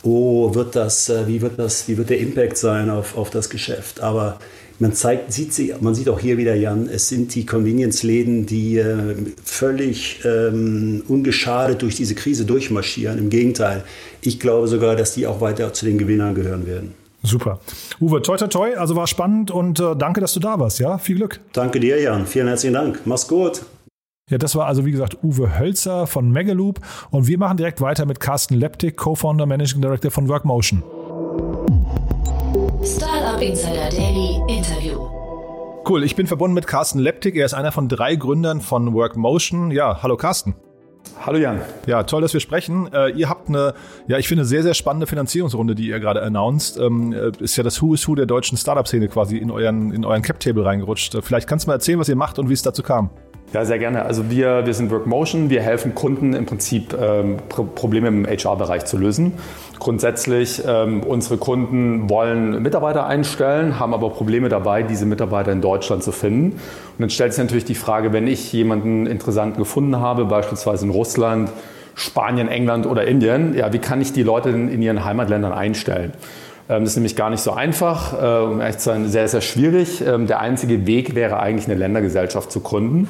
oh, 0.04 0.54
wird 0.54 0.76
das, 0.76 1.10
äh, 1.10 1.28
wie 1.28 1.42
wird 1.42 1.58
das, 1.58 1.88
wie 1.88 1.98
wird 1.98 2.12
der 2.12 2.20
Impact 2.20 2.58
sein 2.58 2.90
auf, 2.90 3.18
auf 3.18 3.30
das 3.32 3.50
Geschäft? 3.50 4.02
Aber 4.02 4.38
man 4.80 4.94
zeigt, 4.94 5.34
sieht 5.34 5.54
sie, 5.54 5.74
man 5.82 5.94
sieht 5.94 6.10
auch 6.10 6.20
hier 6.20 6.38
wieder, 6.38 6.56
Jan, 6.56 6.88
es 6.88 7.10
sind 7.10 7.36
die 7.36 7.46
Convenience-Läden, 7.46 8.46
die 8.46 8.78
äh, 8.78 9.16
völlig 9.44 10.22
ähm, 10.26 11.04
ungeschadet 11.08 11.82
durch 11.82 11.96
diese 11.96 12.16
Krise 12.16 12.46
durchmarschieren. 12.46 13.20
Im 13.20 13.30
Gegenteil, 13.30 13.84
ich 14.22 14.40
glaube 14.40 14.68
sogar, 14.68 14.96
dass 14.96 15.14
die 15.14 15.28
auch 15.28 15.42
weiter 15.42 15.74
zu 15.74 15.86
den 15.86 15.98
Gewinnern 15.98 16.34
gehören 16.34 16.66
werden. 16.66 16.94
Super. 17.22 17.60
Uwe, 18.00 18.22
toi, 18.22 18.38
toi, 18.38 18.48
toi. 18.48 18.76
Also 18.76 18.96
war 18.96 19.06
spannend 19.06 19.52
und 19.52 19.80
äh, 19.82 19.96
danke, 19.98 20.22
dass 20.22 20.34
du 20.34 20.40
da 20.40 20.58
warst. 20.58 20.80
Ja, 20.80 20.98
viel 20.98 21.18
Glück. 21.18 21.42
Danke 21.52 21.82
dir, 21.82 22.02
Jan. 22.02 22.26
Vielen 22.26 22.48
herzlichen 22.48 22.76
Dank. 22.76 23.02
Mach's 23.04 23.28
gut. 23.28 23.64
Ja, 24.30 24.38
das 24.38 24.56
war 24.56 24.68
also 24.68 24.86
wie 24.86 24.92
gesagt 24.92 25.18
Uwe 25.24 25.60
Hölzer 25.60 26.08
von 26.08 26.32
Megaloop 26.32 26.80
und 27.10 27.28
wir 27.28 27.38
machen 27.38 27.58
direkt 27.58 27.82
weiter 27.82 28.06
mit 28.06 28.20
Carsten 28.20 28.54
Leptik, 28.54 28.96
Co-Founder, 28.96 29.48
Managing 29.48 29.82
Director 29.82 30.12
von 30.12 30.30
Workmotion. 30.30 30.84
Startup 33.40 33.42
Insider 33.42 33.90
Daily 33.90 34.42
Interview. 34.48 35.08
Cool, 35.88 36.04
ich 36.04 36.16
bin 36.16 36.28
verbunden 36.28 36.54
mit 36.54 36.68
Carsten 36.68 37.00
Leptik. 37.00 37.36
Er 37.36 37.46
ist 37.46 37.54
einer 37.54 37.72
von 37.72 37.88
drei 37.88 38.16
Gründern 38.16 38.60
von 38.60 38.94
Workmotion. 38.94 39.72
Ja, 39.72 40.04
hallo 40.04 40.18
Carsten. 40.18 40.56
Hallo 41.26 41.38
Jan. 41.38 41.62
Ja, 41.88 42.04
toll, 42.04 42.22
dass 42.22 42.34
wir 42.34 42.42
sprechen. 42.42 42.92
Äh, 42.92 43.12
ihr 43.12 43.30
habt 43.30 43.48
eine, 43.48 43.74
ja, 44.08 44.18
ich 44.18 44.28
finde, 44.28 44.44
sehr, 44.44 44.64
sehr 44.64 44.74
spannende 44.74 45.08
Finanzierungsrunde, 45.08 45.74
die 45.74 45.88
ihr 45.88 46.00
gerade 46.00 46.22
announced. 46.22 46.78
Ähm, 46.78 47.14
äh, 47.14 47.32
ist 47.40 47.56
ja 47.56 47.64
das 47.64 47.82
Who 47.82 47.94
is 47.94 48.08
Who 48.08 48.16
der 48.16 48.26
deutschen 48.26 48.58
Startup-Szene 48.58 49.08
quasi 49.08 49.38
in 49.38 49.52
euren, 49.52 49.94
in 49.94 50.04
euren 50.04 50.22
Cap-Table 50.22 50.66
reingerutscht. 50.66 51.18
Vielleicht 51.22 51.48
kannst 51.48 51.66
du 51.66 51.70
mal 51.70 51.76
erzählen, 51.76 52.00
was 52.00 52.10
ihr 52.10 52.18
macht 52.18 52.40
und 52.40 52.50
wie 52.50 52.54
es 52.54 52.62
dazu 52.62 52.84
kam. 52.84 53.10
Ja, 53.52 53.66
sehr 53.66 53.80
gerne. 53.80 54.06
Also 54.06 54.30
wir, 54.30 54.68
wir 54.68 54.76
sind 54.76 54.92
Workmotion. 54.92 55.50
Wir 55.50 55.64
helfen 55.64 55.96
Kunden 55.96 56.34
im 56.34 56.46
Prinzip 56.46 56.96
ähm, 57.00 57.38
Probleme 57.48 58.08
im 58.08 58.28
HR-Bereich 58.28 58.86
zu 58.86 58.96
lösen. 58.98 59.34
Grundsätzlich, 59.80 60.62
ähm, 60.68 61.02
unsere 61.02 61.38
Kunden 61.38 62.12
wollen 62.12 62.62
Mitarbeiter 62.62 63.08
einstellen, 63.08 63.80
haben 63.80 63.96
aber 63.96 64.12
Probleme 64.12 64.50
dabei, 64.50 64.84
diese 64.84 65.08
Mitarbeiter 65.08 65.52
in 65.52 65.62
Deutschland 65.62 66.04
zu 66.04 66.12
finden. 66.12 66.52
Und 66.52 67.00
dann 67.00 67.10
stellt 67.10 67.34
sich 67.34 67.44
natürlich 67.44 67.66
die 67.66 67.76
Frage, 67.76 68.14
wenn 68.14 68.28
ich 68.28 68.54
jemanden 68.54 69.08
interessant 69.08 69.58
gefunden 69.58 69.98
habe, 70.00 70.26
beispielsweise 70.26 70.86
in 70.86 70.92
Russland, 70.92 71.50
Spanien, 71.96 72.50
England 72.50 72.86
oder 72.86 73.08
Indien, 73.08 73.58
ja, 73.58 73.74
wie 73.74 73.80
kann 73.80 74.00
ich 74.00 74.14
die 74.14 74.24
Leute 74.24 74.50
in, 74.50 74.70
in 74.70 74.82
ihren 74.84 75.04
Heimatländern 75.06 75.54
einstellen? 75.54 76.14
Ähm, 76.70 76.84
das 76.84 76.92
ist 76.92 76.98
nämlich 76.98 77.16
gar 77.16 77.30
nicht 77.30 77.42
so 77.42 77.52
einfach, 77.52 78.14
äh, 78.14 78.44
um 78.44 78.62
ehrlich 78.62 78.78
zu 78.78 78.86
sein, 78.86 79.08
sehr, 79.08 79.28
sehr 79.28 79.42
schwierig. 79.42 80.02
Ähm, 80.06 80.28
der 80.28 80.40
einzige 80.40 80.86
Weg 80.86 81.16
wäre 81.16 81.40
eigentlich 81.40 81.68
eine 81.68 81.76
Ländergesellschaft 81.76 82.52
zu 82.52 82.60
gründen. 82.60 83.10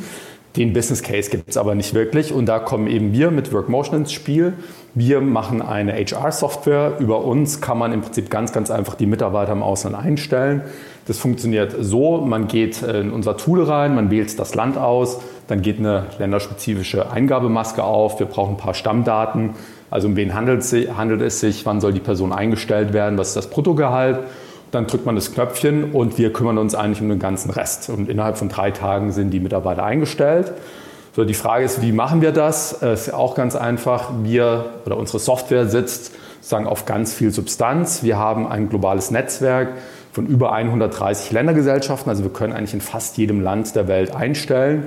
Den 0.56 0.74
Business 0.74 1.04
Case 1.04 1.30
gibt 1.30 1.50
es 1.50 1.58
aber 1.58 1.76
nicht 1.76 1.94
wirklich. 1.94 2.34
Und 2.34 2.48
da 2.48 2.60
kommen 2.60 2.88
eben 2.88 3.14
wir 3.14 3.32
mit 3.32 3.54
Workmotion 3.54 3.98
ins 3.98 4.12
Spiel. 4.12 4.54
Wir 4.96 5.22
machen 5.22 5.62
eine 5.62 5.94
HR-Software. 5.94 6.98
Über 7.00 7.24
uns 7.24 7.62
kann 7.62 7.78
man 7.78 7.94
im 7.94 8.02
Prinzip 8.02 8.30
ganz, 8.30 8.52
ganz 8.52 8.72
einfach 8.72 8.96
die 8.96 9.06
Mitarbeiter 9.06 9.52
im 9.52 9.62
Ausland 9.62 9.96
einstellen. 9.96 10.64
Das 11.10 11.18
funktioniert 11.18 11.76
so, 11.80 12.18
man 12.18 12.48
geht 12.48 12.84
in 12.84 13.12
unser 13.12 13.36
Tool 13.36 13.64
rein, 13.64 13.96
man 13.96 14.12
wählt 14.12 14.38
das 14.38 14.54
Land 14.54 14.78
aus, 14.78 15.20
dann 15.48 15.64
geht 15.64 15.80
eine 15.80 16.06
länderspezifische 16.20 17.10
Eingabemaske 17.10 17.84
auf, 17.84 18.20
wir 18.20 18.28
brauchen 18.28 18.54
ein 18.54 18.58
paar 18.58 18.76
Stammdaten, 18.76 19.56
also 19.90 20.08
um 20.08 20.16
wen 20.16 20.36
handelt 20.36 20.62
es 20.62 21.40
sich, 21.40 21.66
wann 21.66 21.82
soll 21.82 21.94
die 21.94 22.00
Person 22.00 22.32
eingestellt 22.32 22.94
werden, 22.94 23.18
was 23.18 23.30
ist 23.30 23.38
das 23.38 23.50
Bruttogehalt 23.50 24.20
dann 24.72 24.88
drückt 24.88 25.06
man 25.06 25.16
das 25.16 25.34
Knöpfchen 25.34 25.92
und 25.92 26.18
wir 26.18 26.32
kümmern 26.32 26.58
uns 26.58 26.76
eigentlich 26.76 27.02
um 27.02 27.10
den 27.10 27.20
ganzen 27.20 27.50
Rest. 27.50 27.90
Und 27.90 28.10
innerhalb 28.10 28.38
von 28.38 28.50
drei 28.50 28.72
Tagen 28.72 29.12
sind 29.12 29.32
die 29.32 29.40
Mitarbeiter 29.40 29.84
eingestellt. 29.84 30.54
So, 31.16 31.26
die 31.26 31.34
Frage 31.34 31.66
ist, 31.66 31.82
wie 31.82 31.92
machen 31.92 32.22
wir 32.22 32.32
das? 32.32 32.74
Es 32.74 32.82
äh, 32.82 32.94
ist 32.94 33.14
auch 33.14 33.36
ganz 33.36 33.56
einfach. 33.56 34.12
Wir 34.24 34.66
oder 34.86 34.98
unsere 34.98 35.20
Software 35.20 35.68
sitzt 35.68 36.14
sozusagen 36.36 36.68
auf 36.68 36.86
ganz 36.86 37.14
viel 37.14 37.32
Substanz. 37.32 38.04
Wir 38.04 38.18
haben 38.18 38.48
ein 38.48 38.70
globales 38.70 39.12
Netzwerk 39.12 39.70
von 40.12 40.26
über 40.26 40.52
130 40.54 41.32
Ländergesellschaften. 41.32 42.10
Also 42.10 42.24
wir 42.24 42.32
können 42.32 42.54
eigentlich 42.54 42.74
in 42.74 42.82
fast 42.82 43.18
jedem 43.18 43.42
Land 43.42 43.76
der 43.76 43.88
Welt 43.88 44.16
einstellen 44.16 44.86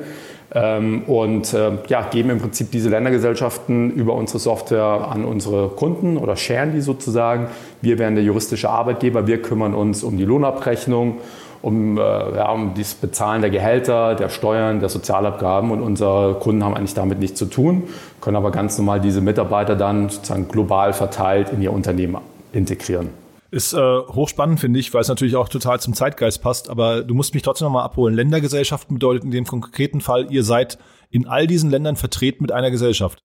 und 0.54 1.54
äh, 1.54 1.70
ja, 1.88 2.02
geben 2.10 2.28
im 2.28 2.38
Prinzip 2.38 2.70
diese 2.70 2.90
Ländergesellschaften 2.90 3.90
über 3.90 4.14
unsere 4.14 4.38
Software 4.38 5.08
an 5.10 5.24
unsere 5.24 5.68
Kunden 5.68 6.18
oder 6.18 6.36
sharen 6.36 6.72
die 6.72 6.82
sozusagen. 6.82 7.46
Wir 7.80 7.98
wären 7.98 8.16
der 8.16 8.24
juristische 8.24 8.68
Arbeitgeber, 8.68 9.26
wir 9.26 9.40
kümmern 9.40 9.74
uns 9.74 10.02
um 10.02 10.18
die 10.18 10.26
Lohnabrechnung, 10.26 11.18
um, 11.62 11.96
äh, 11.96 12.00
ja, 12.00 12.50
um 12.50 12.74
das 12.76 12.92
Bezahlen 12.94 13.40
der 13.40 13.50
Gehälter, 13.50 14.14
der 14.14 14.28
Steuern, 14.28 14.80
der 14.80 14.90
Sozialabgaben 14.90 15.70
und 15.70 15.80
unsere 15.80 16.34
Kunden 16.34 16.62
haben 16.62 16.74
eigentlich 16.74 16.94
damit 16.94 17.18
nichts 17.18 17.38
zu 17.38 17.46
tun, 17.46 17.84
können 18.20 18.36
aber 18.36 18.50
ganz 18.50 18.76
normal 18.76 19.00
diese 19.00 19.22
Mitarbeiter 19.22 19.74
dann 19.74 20.10
sozusagen 20.10 20.48
global 20.48 20.92
verteilt 20.92 21.50
in 21.50 21.62
ihr 21.62 21.72
Unternehmen 21.72 22.18
integrieren. 22.52 23.21
Ist 23.52 23.74
äh, 23.74 23.76
hochspannend, 23.76 24.60
finde 24.60 24.80
ich, 24.80 24.94
weil 24.94 25.02
es 25.02 25.08
natürlich 25.08 25.36
auch 25.36 25.46
total 25.46 25.78
zum 25.78 25.92
Zeitgeist 25.92 26.40
passt. 26.42 26.70
Aber 26.70 27.02
du 27.02 27.12
musst 27.12 27.34
mich 27.34 27.42
trotzdem 27.42 27.66
nochmal 27.66 27.84
abholen. 27.84 28.14
Ländergesellschaften 28.14 28.94
bedeutet 28.94 29.24
in 29.24 29.30
dem 29.30 29.44
konkreten 29.44 30.00
Fall, 30.00 30.32
ihr 30.32 30.42
seid 30.42 30.78
in 31.10 31.26
all 31.26 31.46
diesen 31.46 31.70
Ländern 31.70 31.96
vertreten 31.96 32.42
mit 32.42 32.50
einer 32.50 32.70
Gesellschaft. 32.70 33.18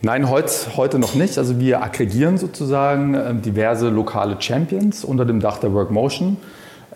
Nein, 0.00 0.30
heute, 0.30 0.50
heute 0.78 0.98
noch 0.98 1.14
nicht. 1.14 1.36
Also 1.36 1.60
wir 1.60 1.82
aggregieren 1.82 2.38
sozusagen 2.38 3.12
äh, 3.12 3.34
diverse 3.34 3.90
lokale 3.90 4.40
Champions 4.40 5.04
unter 5.04 5.26
dem 5.26 5.40
Dach 5.40 5.58
der 5.58 5.74
Workmotion 5.74 6.38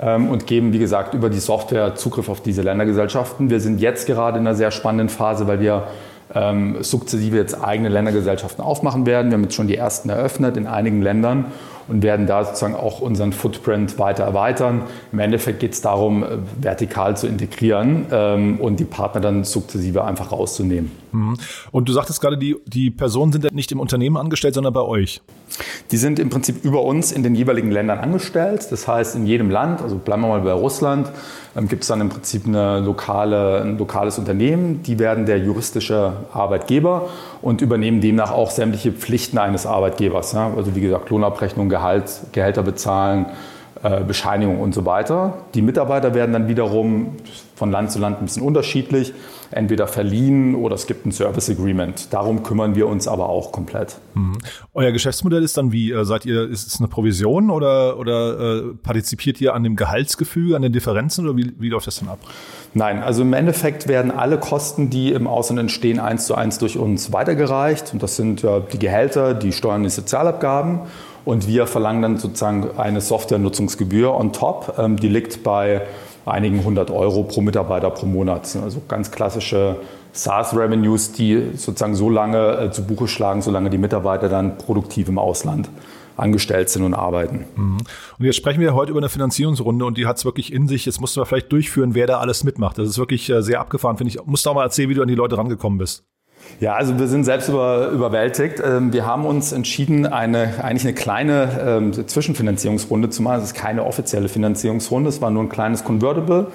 ähm, 0.01 0.31
und 0.31 0.47
geben, 0.47 0.73
wie 0.73 0.79
gesagt, 0.79 1.13
über 1.13 1.29
die 1.29 1.41
Software 1.41 1.95
Zugriff 1.95 2.31
auf 2.31 2.43
diese 2.43 2.63
Ländergesellschaften. 2.63 3.51
Wir 3.51 3.61
sind 3.61 3.83
jetzt 3.83 4.07
gerade 4.07 4.39
in 4.39 4.47
einer 4.47 4.57
sehr 4.57 4.71
spannenden 4.71 5.11
Phase, 5.11 5.47
weil 5.47 5.61
wir 5.61 5.89
ähm, 6.35 6.83
sukzessive 6.83 7.37
jetzt 7.37 7.63
eigene 7.63 7.91
Ländergesellschaften 7.91 8.65
aufmachen 8.65 9.05
werden. 9.05 9.31
Wir 9.31 9.35
haben 9.37 9.43
jetzt 9.43 9.57
schon 9.57 9.67
die 9.67 9.77
ersten 9.77 10.09
eröffnet 10.09 10.57
in 10.57 10.67
einigen 10.67 11.03
Ländern 11.03 11.47
und 11.91 12.03
werden 12.03 12.27
da 12.27 12.45
sozusagen 12.45 12.75
auch 12.75 13.01
unseren 13.01 13.33
Footprint 13.33 13.99
weiter 13.99 14.25
erweitern. 14.25 14.83
Im 15.13 15.19
Endeffekt 15.19 15.61
geht 15.61 15.73
es 15.73 15.81
darum, 15.81 16.23
äh, 16.23 16.39
vertikal 16.61 17.17
zu 17.17 17.27
integrieren 17.27 18.07
ähm, 18.11 18.61
und 18.61 18.81
die 18.81 18.85
Partner 18.85 19.21
dann 19.21 19.45
sukzessive 19.45 20.05
einfach 20.05 20.33
rauszunehmen. 20.33 20.91
Mhm. 21.13 21.37
Und 21.73 21.89
du 21.89 21.93
sagtest 21.93 22.21
gerade, 22.21 22.39
die, 22.39 22.57
die 22.67 22.91
Personen 22.91 23.33
sind 23.33 23.53
nicht 23.53 23.73
im 23.73 23.81
Unternehmen 23.81 24.17
angestellt, 24.17 24.55
sondern 24.55 24.73
bei 24.73 24.83
euch. 24.83 25.21
Die 25.91 25.97
sind 25.97 26.19
im 26.19 26.31
Prinzip 26.31 26.65
über 26.65 26.83
uns 26.83 27.11
in 27.11 27.23
den 27.23 27.35
jeweiligen 27.35 27.71
Ländern 27.71 27.99
angestellt. 27.99 28.69
Das 28.71 28.87
heißt, 28.87 29.17
in 29.17 29.27
jedem 29.27 29.51
Land, 29.51 29.83
also 29.83 29.97
bleiben 29.97 30.23
wir 30.23 30.29
mal 30.29 30.41
bei 30.41 30.53
Russland, 30.53 31.11
ähm, 31.57 31.69
gibt 31.69 31.83
es 31.83 31.89
dann 31.89 32.01
im 32.01 32.09
Prinzip 32.09 32.47
eine 32.47 32.81
lokale, 32.81 33.63
ein 33.63 33.79
lokales 33.79 34.19
Unternehmen. 34.19 34.83
Die 34.85 34.99
werden 34.99 35.27
der 35.27 35.39
juristische 35.39 36.13
Arbeitgeber 36.33 37.09
und 37.43 37.61
übernehmen 37.61 38.01
demnach 38.01 38.31
auch 38.31 38.51
sämtliche 38.51 38.93
Pflichten 38.93 39.39
eines 39.39 39.67
Arbeitgebers. 39.67 40.33
Ja? 40.33 40.53
Also 40.57 40.77
wie 40.77 40.81
gesagt, 40.81 41.11
Lohnabrechnung, 41.11 41.69
Gehalt, 41.69 41.80
Gehälter 42.33 42.63
bezahlen, 42.63 43.27
äh, 43.83 44.05
Bescheinigung 44.05 44.61
und 44.61 44.75
so 44.75 44.85
weiter. 44.85 45.39
Die 45.55 45.63
Mitarbeiter 45.63 46.13
werden 46.13 46.33
dann 46.33 46.49
wiederum 46.49 47.17
von 47.55 47.71
Land 47.71 47.91
zu 47.91 47.99
Land 47.99 48.19
ein 48.19 48.27
bisschen 48.27 48.43
unterschiedlich, 48.43 49.15
entweder 49.51 49.87
verliehen 49.87 50.55
oder 50.55 50.75
es 50.75 50.87
gibt 50.87 51.07
ein 51.07 51.13
Service 51.13 51.49
Agreement. 51.49 52.13
Darum 52.13 52.43
kümmern 52.43 52.75
wir 52.75 52.87
uns 52.87 53.09
aber 53.09 53.31
auch 53.31 53.53
komplett. 53.53 53.97
Mhm. 54.13 54.37
Euer 54.75 54.93
Geschäftsmodell 54.93 55.43
ist 55.43 55.57
dann 55.57 55.73
wie? 55.73 55.93
Äh, 55.93 56.05
seid 56.05 56.27
ihr, 56.27 56.47
ist 56.49 56.67
es 56.67 56.79
eine 56.79 56.89
Provision 56.89 57.51
oder, 57.51 57.99
oder 57.99 58.39
äh, 58.41 58.63
partizipiert 58.83 59.41
ihr 59.41 59.55
an 59.55 59.63
dem 59.63 59.77
Gehaltsgefüge, 59.77 60.57
an 60.57 60.63
den 60.63 60.73
Differenzen 60.73 61.27
oder 61.27 61.39
wie, 61.39 61.53
wie 61.59 61.71
läuft 61.71 61.87
das 61.87 62.01
dann 62.01 62.11
ab? 62.11 62.19
Nein, 62.75 63.03
also 63.03 63.23
im 63.23 63.33
Endeffekt 63.33 63.89
werden 63.89 64.11
alle 64.11 64.39
Kosten, 64.39 64.91
die 64.91 65.13
im 65.13 65.27
Ausland 65.27 65.59
entstehen, 65.59 66.01
eins 66.01 66.27
zu 66.27 66.35
eins 66.35 66.59
durch 66.59 66.77
uns 66.77 67.15
weitergereicht. 67.15 67.95
Und 67.95 68.03
das 68.03 68.17
sind 68.17 68.43
ja 68.43 68.61
die 68.61 68.79
Gehälter, 68.79 69.33
die 69.33 69.53
Steuern, 69.53 69.83
die 69.83 69.89
Sozialabgaben. 69.91 70.81
Und 71.25 71.47
wir 71.47 71.67
verlangen 71.67 72.03
dann 72.03 72.19
sozusagen 72.19 72.79
eine 72.79 73.01
Softwarenutzungsgebühr 73.01 74.15
on 74.15 74.33
top. 74.33 74.75
Ähm, 74.79 74.97
die 74.97 75.09
liegt 75.09 75.43
bei 75.43 75.83
einigen 76.27 76.65
hundert 76.65 76.91
Euro 76.91 77.25
pro 77.25 77.41
Mitarbeiter 77.41 77.91
pro 77.91 78.07
Monat. 78.07 78.57
Also 78.63 78.81
ganz 78.89 79.11
klassische 79.11 79.77
SaaS-Revenues, 80.13 81.13
die 81.13 81.53
sozusagen 81.55 81.95
so 81.95 82.11
lange 82.11 82.59
äh, 82.59 82.71
zu 82.71 82.85
Buche 82.85 83.09
schlagen, 83.09 83.43
solange 83.43 83.71
die 83.71 83.79
Mitarbeiter 83.79 84.29
dann 84.29 84.59
produktiv 84.59 85.09
im 85.09 85.19
Ausland 85.19 85.69
angestellt 86.17 86.69
sind 86.69 86.83
und 86.83 86.95
arbeiten. 86.95 87.47
Mhm. 87.57 87.79
Und 88.19 88.25
jetzt 88.25 88.37
sprechen 88.37 88.61
wir 88.61 88.75
heute 88.75 88.91
über 88.91 89.01
eine 89.01 89.09
Finanzierungsrunde 89.09 89.85
und 89.85 89.97
die 89.97 90.07
hat 90.07 90.19
es 90.19 90.25
wirklich 90.25 90.53
in 90.53 90.69
sich. 90.69 90.85
Jetzt 90.85 91.01
musst 91.01 91.17
du 91.17 91.21
mal 91.21 91.25
vielleicht 91.25 91.51
durchführen, 91.51 91.95
wer 91.95 92.07
da 92.07 92.19
alles 92.19 92.45
mitmacht. 92.45 92.77
Das 92.79 92.89
ist 92.89 92.99
wirklich 92.99 93.31
äh, 93.31 93.43
sehr 93.43 93.61
abgefahren, 93.61 93.97
finde 93.97 94.13
ich. 94.13 94.27
Musst 94.27 94.45
du 94.45 94.51
auch 94.51 94.55
mal 94.55 94.65
erzählen, 94.65 94.91
wie 94.91 94.95
du 94.95 95.03
an 95.03 95.09
die 95.09 95.15
Leute 95.15 95.39
rangekommen 95.39 95.79
bist. 95.79 96.05
Ja, 96.59 96.75
also 96.75 96.99
wir 96.99 97.07
sind 97.07 97.25
selbst 97.25 97.49
über, 97.49 97.89
überwältigt. 97.89 98.61
Ähm, 98.65 98.93
wir 98.93 99.07
haben 99.07 99.25
uns 99.25 99.53
entschieden, 99.53 100.07
eine, 100.07 100.63
eigentlich 100.63 100.85
eine 100.85 100.95
kleine 100.95 101.49
ähm, 101.65 102.09
Zwischenfinanzierungsrunde 102.09 103.09
zu 103.11 103.23
machen. 103.23 103.39
Es 103.39 103.45
ist 103.45 103.55
keine 103.55 103.85
offizielle 103.85 104.29
Finanzierungsrunde, 104.29 105.09
es 105.09 105.23
war 105.23 105.31
nur 105.31 105.45
ein 105.45 105.49
kleines 105.49 105.85
Convertible. 105.85 106.49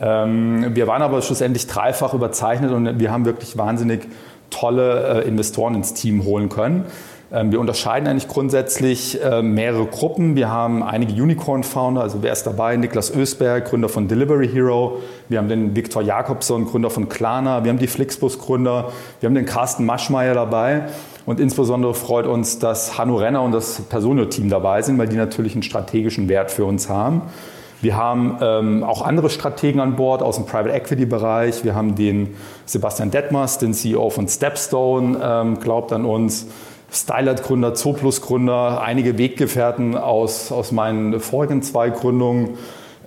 Ähm, 0.00 0.74
wir 0.74 0.86
waren 0.86 1.02
aber 1.02 1.22
schlussendlich 1.22 1.66
dreifach 1.66 2.14
überzeichnet 2.14 2.72
und 2.72 2.98
wir 2.98 3.10
haben 3.10 3.24
wirklich 3.24 3.56
wahnsinnig 3.56 4.06
tolle 4.50 5.22
äh, 5.22 5.28
Investoren 5.28 5.74
ins 5.74 5.94
Team 5.94 6.24
holen 6.24 6.48
können. 6.48 6.84
Ähm, 7.30 7.52
wir 7.52 7.60
unterscheiden 7.60 8.08
eigentlich 8.08 8.28
grundsätzlich 8.28 9.22
äh, 9.22 9.42
mehrere 9.42 9.84
Gruppen. 9.86 10.34
Wir 10.34 10.48
haben 10.48 10.82
einige 10.82 11.22
Unicorn-Founder, 11.22 12.00
also 12.00 12.22
wer 12.22 12.32
ist 12.32 12.44
dabei? 12.44 12.76
Niklas 12.76 13.14
Ösberg, 13.14 13.66
Gründer 13.66 13.90
von 13.90 14.08
Delivery 14.08 14.48
Hero. 14.48 15.00
Wir 15.28 15.38
haben 15.38 15.48
den 15.48 15.76
Viktor 15.76 16.02
Jakobson, 16.02 16.64
Gründer 16.64 16.88
von 16.88 17.08
Klarna. 17.10 17.64
Wir 17.64 17.70
haben 17.70 17.78
die 17.78 17.86
Flixbus-Gründer. 17.86 18.92
Wir 19.20 19.26
haben 19.26 19.34
den 19.34 19.44
Carsten 19.44 19.84
Maschmeyer 19.84 20.34
dabei. 20.34 20.86
Und 21.26 21.38
insbesondere 21.38 21.92
freut 21.92 22.26
uns, 22.26 22.58
dass 22.58 22.96
Hanno 22.96 23.16
Renner 23.16 23.42
und 23.42 23.52
das 23.52 23.82
Personio-Team 23.82 24.48
dabei 24.48 24.80
sind, 24.80 24.96
weil 24.96 25.08
die 25.08 25.16
natürlich 25.16 25.52
einen 25.52 25.62
strategischen 25.62 26.30
Wert 26.30 26.50
für 26.50 26.64
uns 26.64 26.88
haben. 26.88 27.22
Wir 27.82 27.96
haben 27.96 28.38
ähm, 28.40 28.82
auch 28.82 29.02
andere 29.02 29.28
Strategen 29.28 29.80
an 29.80 29.94
Bord 29.94 30.22
aus 30.22 30.36
dem 30.36 30.46
Private 30.46 30.72
Equity 30.72 31.04
Bereich. 31.04 31.62
Wir 31.62 31.74
haben 31.74 31.94
den 31.94 32.34
Sebastian 32.64 33.10
Detmers, 33.10 33.58
den 33.58 33.74
CEO 33.74 34.08
von 34.10 34.26
Stepstone, 34.26 35.20
ähm, 35.22 35.60
glaubt 35.60 35.92
an 35.92 36.06
uns. 36.06 36.46
Stylert-Gründer, 36.90 37.74
Zooplus-Gründer, 37.74 38.80
einige 38.80 39.18
Weggefährten 39.18 39.96
aus, 39.96 40.50
aus 40.52 40.72
meinen 40.72 41.20
vorigen 41.20 41.62
zwei 41.62 41.90
Gründungen. 41.90 42.58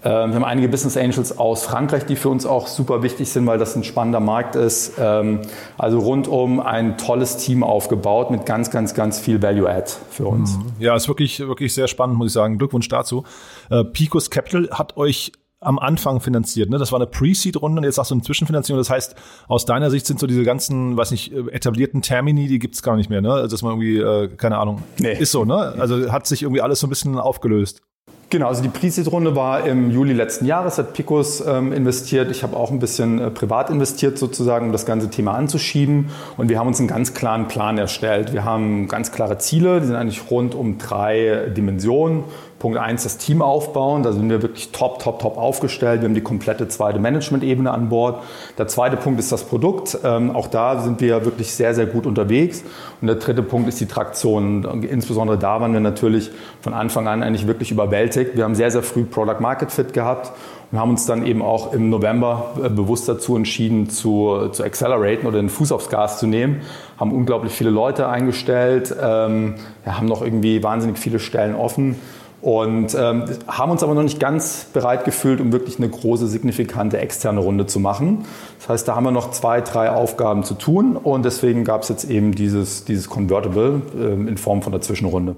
Ähm, 0.04 0.30
wir 0.32 0.36
haben 0.36 0.44
einige 0.44 0.68
Business 0.68 0.98
Angels 0.98 1.38
aus 1.38 1.64
Frankreich, 1.64 2.06
die 2.06 2.16
für 2.16 2.30
uns 2.30 2.46
auch 2.46 2.68
super 2.68 3.04
wichtig 3.04 3.30
sind, 3.30 3.46
weil 3.46 3.60
das 3.60 3.76
ein 3.76 3.84
spannender 3.84 4.20
Markt 4.20 4.56
ist. 4.56 4.94
Ähm, 5.00 5.42
also 5.78 6.00
rundum 6.00 6.60
ein 6.60 6.98
tolles 6.98 7.38
Team 7.38 7.64
aufgebaut 7.64 8.32
mit 8.32 8.46
ganz, 8.46 8.72
ganz, 8.72 8.94
ganz 8.94 9.20
viel 9.20 9.42
Value 9.42 9.70
Add 9.70 9.92
für 10.10 10.26
uns. 10.26 10.58
Mhm. 10.58 10.66
Ja, 10.80 10.96
ist 10.96 11.08
wirklich, 11.08 11.40
wirklich 11.40 11.74
sehr 11.74 11.88
spannend, 11.88 12.18
muss 12.18 12.28
ich 12.28 12.34
sagen. 12.34 12.58
Glückwunsch 12.58 12.88
dazu. 12.88 13.24
Äh, 13.70 13.84
Picos 13.84 14.30
Capital 14.30 14.70
hat 14.72 14.98
euch 14.98 15.32
am 15.62 15.78
Anfang 15.78 16.20
finanziert. 16.20 16.70
Ne? 16.70 16.80
Das 16.80 16.92
war 16.92 17.00
eine 17.00 17.08
Pre-Seed-Runde 17.08 17.80
und 17.80 17.84
jetzt 17.84 17.96
sagst 17.96 18.10
du 18.10 18.16
eine 18.16 18.24
Zwischenfinanzierung. 18.24 18.80
Das 18.80 18.90
heißt, 18.90 19.16
aus 19.48 19.66
deiner 19.66 19.92
Sicht 19.92 20.08
sind 20.08 20.20
so 20.20 20.26
diese 20.26 20.44
ganzen, 20.44 20.98
weiß 20.98 21.12
nicht, 21.12 21.32
äh, 21.32 21.52
etablierten 21.52 22.02
Termini, 22.02 22.48
die 22.48 22.60
gibt's 22.60 22.82
gar 22.82 22.96
nicht 22.96 23.10
mehr. 23.10 23.22
Ne? 23.22 23.32
Also 23.32 23.48
dass 23.48 23.62
man 23.62 23.74
irgendwie, 23.74 23.98
äh, 23.98 24.28
keine 24.36 24.58
Ahnung, 24.58 24.82
nee. 24.98 25.14
ist 25.14 25.32
so. 25.32 25.46
Ne? 25.46 25.56
Also 25.78 26.12
hat 26.12 26.26
sich 26.26 26.42
irgendwie 26.42 26.62
alles 26.62 26.80
so 26.80 26.88
ein 26.88 26.90
bisschen 26.90 27.18
aufgelöst. 27.18 27.84
Genau, 28.32 28.48
also 28.48 28.64
die 28.64 28.70
Pre-Seed-Runde 28.70 29.36
war 29.36 29.68
im 29.68 29.92
Juli 29.92 30.14
letzten 30.14 30.46
Jahres, 30.46 30.78
hat 30.78 30.94
Picos 30.94 31.46
ähm, 31.46 31.74
investiert. 31.74 32.32
Ich 32.32 32.44
habe 32.44 32.56
auch 32.56 32.72
ein 32.72 32.80
bisschen 32.80 33.20
äh, 33.20 33.30
privat 33.30 33.70
investiert 33.70 34.18
sozusagen, 34.18 34.68
um 34.68 34.72
das 34.72 34.86
ganze 34.86 35.10
Thema 35.10 35.34
anzuschieben. 35.34 36.10
Und 36.38 36.48
wir 36.48 36.58
haben 36.58 36.68
uns 36.68 36.80
einen 36.80 36.88
ganz 36.88 37.14
klaren 37.14 37.50
Plan 37.50 37.78
erstellt. 37.78 38.32
Wir 38.32 38.46
haben 38.46 38.88
ganz 38.88 39.12
klare 39.12 39.38
Ziele, 39.38 39.82
die 39.82 39.88
sind 39.88 39.98
eigentlich 39.98 40.32
rund 40.32 40.56
um 40.56 40.78
drei 40.78 41.52
Dimensionen. 41.56 42.24
Punkt 42.62 42.78
eins, 42.78 43.02
das 43.02 43.18
Team 43.18 43.42
aufbauen. 43.42 44.04
Da 44.04 44.12
sind 44.12 44.30
wir 44.30 44.44
wirklich 44.44 44.72
top, 44.72 45.00
top, 45.00 45.18
top 45.18 45.36
aufgestellt. 45.36 46.02
Wir 46.02 46.08
haben 46.08 46.14
die 46.14 46.22
komplette 46.22 46.68
zweite 46.68 47.00
Management-Ebene 47.00 47.72
an 47.72 47.90
Bord. 47.90 48.22
Der 48.60 48.68
zweite 48.68 48.98
Punkt 48.98 49.20
ist 49.20 49.32
das 49.32 49.44
Produkt. 49.46 49.98
Ähm, 50.04 50.36
auch 50.36 50.46
da 50.46 50.80
sind 50.80 51.02
wir 51.02 51.26
wirklich 51.26 51.52
sehr, 51.52 51.74
sehr 51.74 51.88
gut 51.88 52.06
unterwegs. 52.06 52.64
Und 53.02 53.08
der 53.08 53.16
dritte 53.16 53.42
Punkt 53.42 53.68
ist 53.68 53.82
die 53.82 53.88
Traktion. 53.88 54.64
Und 54.64 54.86
insbesondere 54.86 55.40
da 55.40 55.60
waren 55.60 55.74
wir 55.74 55.80
natürlich 55.80 56.30
von 56.62 56.76
Anfang 56.76 57.08
an 57.08 57.24
eigentlich 57.24 57.48
wirklich 57.48 57.72
überwältigt. 57.72 58.36
Wir 58.36 58.44
haben 58.44 58.54
sehr, 58.54 58.70
sehr 58.70 58.84
früh 58.84 59.06
Product 59.06 59.40
Market 59.40 59.72
Fit 59.72 59.92
gehabt 59.92 60.32
und 60.72 60.80
haben 60.80 60.92
uns 60.92 61.08
dann 61.08 61.26
eben 61.26 61.42
auch 61.42 61.74
im 61.74 61.90
November 61.90 62.52
äh, 62.64 62.70
bewusst 62.70 63.10
dazu 63.10 63.36
entschieden, 63.36 63.90
zu, 63.90 64.50
zu 64.52 64.64
acceleraten 64.64 65.26
oder 65.26 65.40
den 65.42 65.50
Fuß 65.50 65.72
aufs 65.72 65.90
Gas 65.90 66.20
zu 66.20 66.28
nehmen. 66.28 66.62
Haben 67.00 67.12
unglaublich 67.12 67.54
viele 67.54 67.72
Leute 67.72 68.08
eingestellt, 68.08 68.96
ähm, 69.02 69.56
wir 69.84 69.98
haben 69.98 70.06
noch 70.06 70.22
irgendwie 70.22 70.62
wahnsinnig 70.62 71.00
viele 71.00 71.18
Stellen 71.18 71.56
offen 71.56 71.96
und 72.42 72.96
ähm, 72.96 73.26
haben 73.48 73.72
uns 73.72 73.84
aber 73.84 73.94
noch 73.94 74.04
nicht 74.04 74.20
ganz 74.20 74.66
bereit 74.74 75.06
gefühlt, 75.06 75.40
um 75.40 75.52
wirklich 75.52 75.78
eine 75.78 75.90
große, 75.90 76.28
signifikante 76.28 76.98
externe 76.98 77.40
Runde 77.40 77.68
zu 77.68 77.80
machen. 77.80 78.26
Das 78.60 78.70
heißt, 78.70 78.88
da 78.88 78.96
haben 78.96 79.04
wir 79.04 79.12
noch 79.12 79.32
zwei, 79.32 79.62
drei 79.62 79.92
Aufgaben 79.92 80.44
zu 80.44 80.56
tun 80.56 80.98
und 80.98 81.24
deswegen 81.24 81.64
gab 81.64 81.84
es 81.84 81.90
jetzt 81.90 82.06
eben 82.06 82.34
dieses, 82.34 82.86
dieses 82.86 83.10
Convertible 83.10 83.82
ähm, 83.96 84.28
in 84.28 84.38
Form 84.38 84.62
von 84.62 84.72
der 84.72 84.82
Zwischenrunde. 84.82 85.36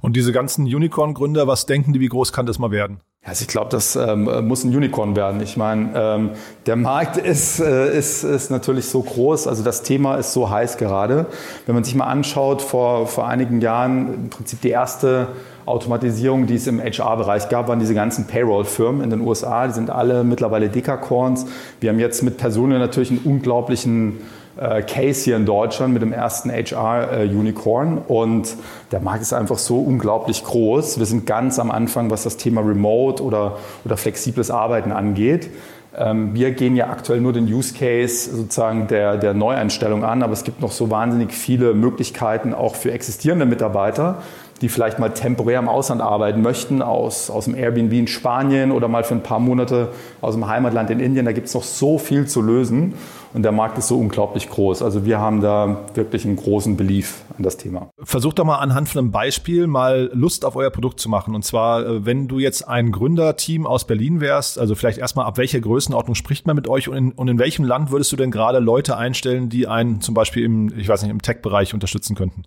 Und 0.00 0.14
diese 0.14 0.30
ganzen 0.30 0.66
Unicorn-Gründer, 0.66 1.46
was 1.46 1.66
denken 1.66 1.92
die, 1.92 2.00
wie 2.00 2.08
groß 2.08 2.32
kann 2.32 2.46
das 2.46 2.58
mal 2.58 2.70
werden? 2.70 3.00
Also 3.24 3.42
ich 3.42 3.48
glaube, 3.48 3.70
das 3.70 3.96
ähm, 3.96 4.46
muss 4.46 4.62
ein 4.62 4.74
Unicorn 4.74 5.16
werden. 5.16 5.40
Ich 5.40 5.56
meine, 5.56 5.90
ähm, 5.96 6.30
der 6.66 6.76
Markt 6.76 7.16
ist, 7.16 7.58
äh, 7.58 7.98
ist, 7.98 8.22
ist 8.22 8.50
natürlich 8.52 8.86
so 8.86 9.02
groß, 9.02 9.48
also 9.48 9.64
das 9.64 9.82
Thema 9.82 10.14
ist 10.14 10.32
so 10.32 10.48
heiß 10.48 10.76
gerade. 10.76 11.26
Wenn 11.64 11.74
man 11.74 11.82
sich 11.82 11.96
mal 11.96 12.06
anschaut, 12.06 12.62
vor, 12.62 13.08
vor 13.08 13.26
einigen 13.26 13.60
Jahren 13.60 14.14
im 14.14 14.30
Prinzip 14.30 14.60
die 14.60 14.70
erste 14.70 15.28
Automatisierung, 15.66 16.46
die 16.46 16.54
es 16.54 16.66
im 16.66 16.80
HR-Bereich 16.80 17.48
gab, 17.48 17.68
waren 17.68 17.80
diese 17.80 17.94
ganzen 17.94 18.26
Payroll-Firmen 18.26 19.02
in 19.02 19.10
den 19.10 19.20
USA. 19.20 19.66
Die 19.66 19.74
sind 19.74 19.90
alle 19.90 20.24
mittlerweile 20.24 20.68
Dekacorns. 20.68 21.46
Wir 21.80 21.90
haben 21.90 21.98
jetzt 21.98 22.22
mit 22.22 22.36
Personen 22.38 22.78
natürlich 22.78 23.10
einen 23.10 23.20
unglaublichen 23.24 24.20
äh, 24.56 24.82
Case 24.82 25.24
hier 25.24 25.36
in 25.36 25.44
Deutschland 25.44 25.92
mit 25.92 26.02
dem 26.02 26.12
ersten 26.12 26.50
HR-Unicorn. 26.50 27.98
Äh, 27.98 28.12
und 28.12 28.56
der 28.92 29.00
Markt 29.00 29.22
ist 29.22 29.32
einfach 29.32 29.58
so 29.58 29.80
unglaublich 29.80 30.44
groß. 30.44 30.98
Wir 30.98 31.06
sind 31.06 31.26
ganz 31.26 31.58
am 31.58 31.70
Anfang, 31.70 32.10
was 32.10 32.22
das 32.22 32.36
Thema 32.36 32.60
Remote 32.60 33.22
oder, 33.22 33.58
oder 33.84 33.96
flexibles 33.96 34.50
Arbeiten 34.50 34.92
angeht. 34.92 35.50
Ähm, 35.96 36.34
wir 36.34 36.50
gehen 36.52 36.76
ja 36.76 36.90
aktuell 36.90 37.20
nur 37.20 37.32
den 37.32 37.52
Use 37.52 37.74
Case 37.74 38.34
sozusagen 38.34 38.86
der, 38.86 39.16
der 39.16 39.34
Neueinstellung 39.34 40.04
an, 40.04 40.22
aber 40.22 40.34
es 40.34 40.44
gibt 40.44 40.60
noch 40.60 40.72
so 40.72 40.90
wahnsinnig 40.90 41.32
viele 41.32 41.72
Möglichkeiten 41.72 42.52
auch 42.52 42.74
für 42.74 42.92
existierende 42.92 43.46
Mitarbeiter, 43.46 44.22
die 44.62 44.68
vielleicht 44.68 44.98
mal 44.98 45.10
temporär 45.10 45.58
im 45.58 45.68
Ausland 45.68 46.00
arbeiten 46.00 46.40
möchten, 46.42 46.80
aus, 46.82 47.30
aus 47.30 47.44
dem 47.44 47.54
Airbnb 47.54 47.92
in 47.92 48.06
Spanien 48.06 48.72
oder 48.72 48.88
mal 48.88 49.04
für 49.04 49.14
ein 49.14 49.22
paar 49.22 49.40
Monate 49.40 49.88
aus 50.20 50.34
dem 50.34 50.46
Heimatland 50.46 50.90
in 50.90 51.00
Indien. 51.00 51.26
Da 51.26 51.32
gibt 51.32 51.48
es 51.48 51.54
noch 51.54 51.62
so 51.62 51.98
viel 51.98 52.26
zu 52.26 52.40
lösen 52.40 52.94
und 53.34 53.42
der 53.42 53.52
Markt 53.52 53.76
ist 53.76 53.88
so 53.88 53.98
unglaublich 53.98 54.48
groß. 54.48 54.82
Also 54.82 55.04
wir 55.04 55.18
haben 55.18 55.42
da 55.42 55.84
wirklich 55.94 56.24
einen 56.24 56.36
großen 56.36 56.76
Belief 56.76 57.22
an 57.36 57.42
das 57.42 57.58
Thema. 57.58 57.90
Versucht 58.02 58.38
doch 58.38 58.44
mal 58.44 58.56
anhand 58.56 58.88
von 58.88 59.00
einem 59.00 59.10
Beispiel 59.10 59.66
mal 59.66 60.10
Lust 60.14 60.46
auf 60.46 60.56
euer 60.56 60.70
Produkt 60.70 61.00
zu 61.00 61.10
machen. 61.10 61.34
Und 61.34 61.44
zwar, 61.44 61.84
äh, 61.84 62.06
wenn 62.06 62.28
du 62.28 62.38
jetzt 62.38 62.66
ein 62.66 62.92
Gründerteam 62.92 63.66
aus 63.66 63.86
Berlin 63.86 64.20
wärst, 64.20 64.58
also 64.58 64.74
vielleicht 64.74 64.98
erstmal 64.98 65.26
ab 65.26 65.36
welcher 65.36 65.60
Größenordnung 65.60 66.14
spricht 66.14 66.46
man 66.46 66.56
mit 66.56 66.66
euch 66.66 66.88
und 66.88 66.96
in, 66.96 67.12
und 67.12 67.28
in 67.28 67.38
welchem 67.38 67.66
Land 67.66 67.90
würdest 67.90 68.10
du 68.10 68.16
denn 68.16 68.30
gerade 68.30 68.58
Leute 68.58 68.96
einstellen, 68.96 69.50
die 69.50 69.66
einen 69.66 70.00
zum 70.00 70.14
Beispiel 70.14 70.44
im, 70.44 70.72
ich 70.78 70.88
weiß 70.88 71.02
nicht, 71.02 71.10
im 71.10 71.20
Tech-Bereich 71.20 71.74
unterstützen 71.74 72.16
könnten? 72.16 72.44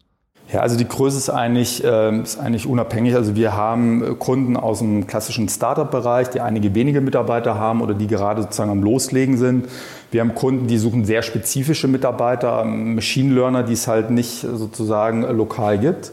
Ja, 0.52 0.62
also 0.62 0.78
die 0.78 0.88
Größe 0.88 1.18
ist 1.18 1.30
eigentlich, 1.30 1.84
äh, 1.84 2.22
ist 2.22 2.40
eigentlich 2.40 2.66
unabhängig. 2.66 3.14
Also 3.16 3.36
wir 3.36 3.56
haben 3.56 4.18
Kunden 4.18 4.58
aus 4.58 4.80
dem 4.80 5.06
klassischen 5.06 5.48
Startup-Bereich, 5.48 6.32
die 6.32 6.42
einige 6.42 6.74
wenige 6.74 7.02
Mitarbeiter 7.02 7.60
haben 7.60 7.82
oder 7.82 7.94
die 7.94 8.08
gerade 8.08 8.42
sozusagen 8.42 8.72
am 8.72 8.82
Loslegen 8.82 9.38
sind. 9.38 9.68
Wir 10.10 10.22
haben 10.22 10.34
Kunden, 10.34 10.66
die 10.66 10.80
suchen 10.80 11.06
sehr 11.06 11.22
spezifische 11.22 11.88
Mitarbeiter, 11.88 12.66
Machine 12.66 13.36
Learner, 13.36 13.62
die 13.62 13.74
es 13.74 13.88
halt 13.88 14.10
nicht 14.10 14.42
sozusagen 14.42 15.22
lokal 15.22 15.78
gibt. 15.78 16.12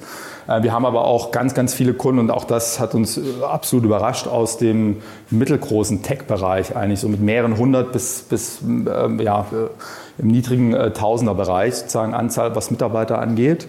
Äh, 0.48 0.62
wir 0.62 0.72
haben 0.74 0.84
aber 0.84 1.06
auch 1.06 1.30
ganz, 1.30 1.54
ganz 1.54 1.72
viele 1.72 1.94
Kunden 1.94 2.20
und 2.20 2.30
auch 2.30 2.44
das 2.44 2.78
hat 2.78 2.94
uns 2.94 3.16
äh, 3.16 3.22
absolut 3.42 3.86
überrascht 3.86 4.28
aus 4.28 4.58
dem 4.58 4.98
mittelgroßen 5.30 6.02
Tech-Bereich 6.02 6.76
eigentlich, 6.76 7.00
so 7.00 7.08
mit 7.08 7.22
mehreren 7.22 7.56
hundert 7.56 7.92
bis, 7.92 8.26
bis 8.28 8.58
äh, 8.62 9.22
ja, 9.22 9.46
äh, 9.50 10.20
im 10.20 10.28
niedrigen 10.28 10.74
äh, 10.74 10.92
Tausender-Bereich 10.92 11.74
sozusagen 11.74 12.12
Anzahl, 12.12 12.54
was 12.54 12.70
Mitarbeiter 12.70 13.18
angeht. 13.18 13.66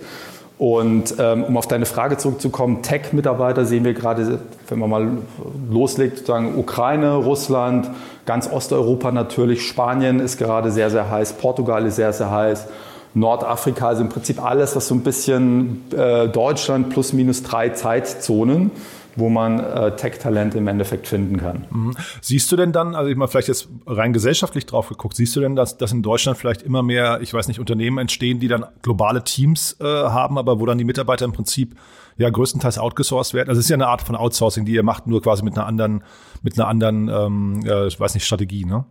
Und 0.58 1.14
ähm, 1.20 1.44
um 1.44 1.58
auf 1.58 1.68
deine 1.68 1.86
Frage 1.86 2.18
zurückzukommen, 2.18 2.82
Tech-Mitarbeiter 2.82 3.66
sehen 3.66 3.86
wir 3.86 3.94
gerade, 3.94 4.40
wenn 4.68 4.80
man 4.80 4.90
mal 4.90 5.08
loslegt, 5.70 6.18
sozusagen 6.18 6.58
Ukraine, 6.58 7.14
Russland, 7.14 7.92
ganz 8.26 8.52
Osteuropa 8.52 9.12
natürlich, 9.12 9.68
Spanien 9.68 10.20
ist 10.20 10.38
gerade 10.38 10.72
sehr, 10.72 10.90
sehr 10.90 11.12
heiß, 11.12 11.34
Portugal 11.34 11.86
ist 11.86 11.98
sehr, 11.98 12.12
sehr 12.12 12.32
heiß, 12.32 12.68
Nordafrika, 13.14 13.90
also 13.90 14.02
im 14.02 14.10
Prinzip 14.10 14.44
alles, 14.44 14.76
was 14.76 14.88
so 14.88 14.96
ein 14.96 15.02
bisschen 15.02 15.84
äh, 15.96 16.28
Deutschland 16.28 16.90
plus 16.90 17.14
minus 17.14 17.44
drei 17.44 17.70
Zeitzonen 17.70 18.72
wo 19.18 19.30
man 19.30 19.60
äh, 19.60 19.96
Tech-Talente 19.96 20.58
im 20.58 20.68
Endeffekt 20.68 21.08
finden 21.08 21.38
kann. 21.38 21.66
Mhm. 21.70 21.96
Siehst 22.22 22.52
du 22.52 22.56
denn 22.56 22.72
dann, 22.72 22.96
also 22.96 23.10
ich 23.10 23.18
mal 23.18 23.28
vielleicht 23.28 23.48
jetzt 23.50 23.68
rein 23.86 24.14
gesellschaftlich 24.14 24.66
drauf 24.66 24.90
geguckt, 24.90 25.16
siehst 25.16 25.36
du 25.36 25.42
denn, 25.42 25.56
dass, 25.56 25.78
dass 25.78 25.92
in 25.92 26.04
Deutschland 26.04 26.38
vielleicht 26.38 26.62
immer 26.62 26.84
mehr, 26.84 27.20
ich 27.22 27.34
weiß 27.34 27.48
nicht, 27.48 27.60
Unternehmen 27.60 27.98
entstehen, 27.98 28.40
die 28.40 28.48
dann 28.48 28.66
globale 28.82 29.24
Teams 29.24 29.76
äh, 29.82 29.84
haben, 29.84 30.38
aber 30.38 30.60
wo 30.60 30.66
dann 30.66 30.78
die 30.78 30.86
Mitarbeiter 30.86 31.26
im 31.26 31.34
Prinzip 31.34 31.76
ja 32.18 32.30
größtenteils 32.30 32.78
outgesourced 32.78 33.34
werden? 33.34 33.50
Also 33.50 33.60
es 33.60 33.66
ist 33.66 33.70
ja 33.70 33.76
eine 33.76 33.88
Art 33.88 34.02
von 34.02 34.16
Outsourcing, 34.16 34.66
die 34.66 34.74
ihr 34.74 34.84
macht, 34.84 35.08
nur 35.08 35.22
quasi 35.22 35.44
mit 35.44 35.58
einer 35.58 35.66
anderen, 35.66 36.04
mit 36.42 36.58
einer 36.58 36.68
anderen, 36.68 37.10
ähm, 37.10 37.64
äh, 37.66 37.88
ich 37.88 38.00
weiß 38.00 38.14
nicht, 38.14 38.26
Strategie, 38.26 38.66
ne? 38.66 38.86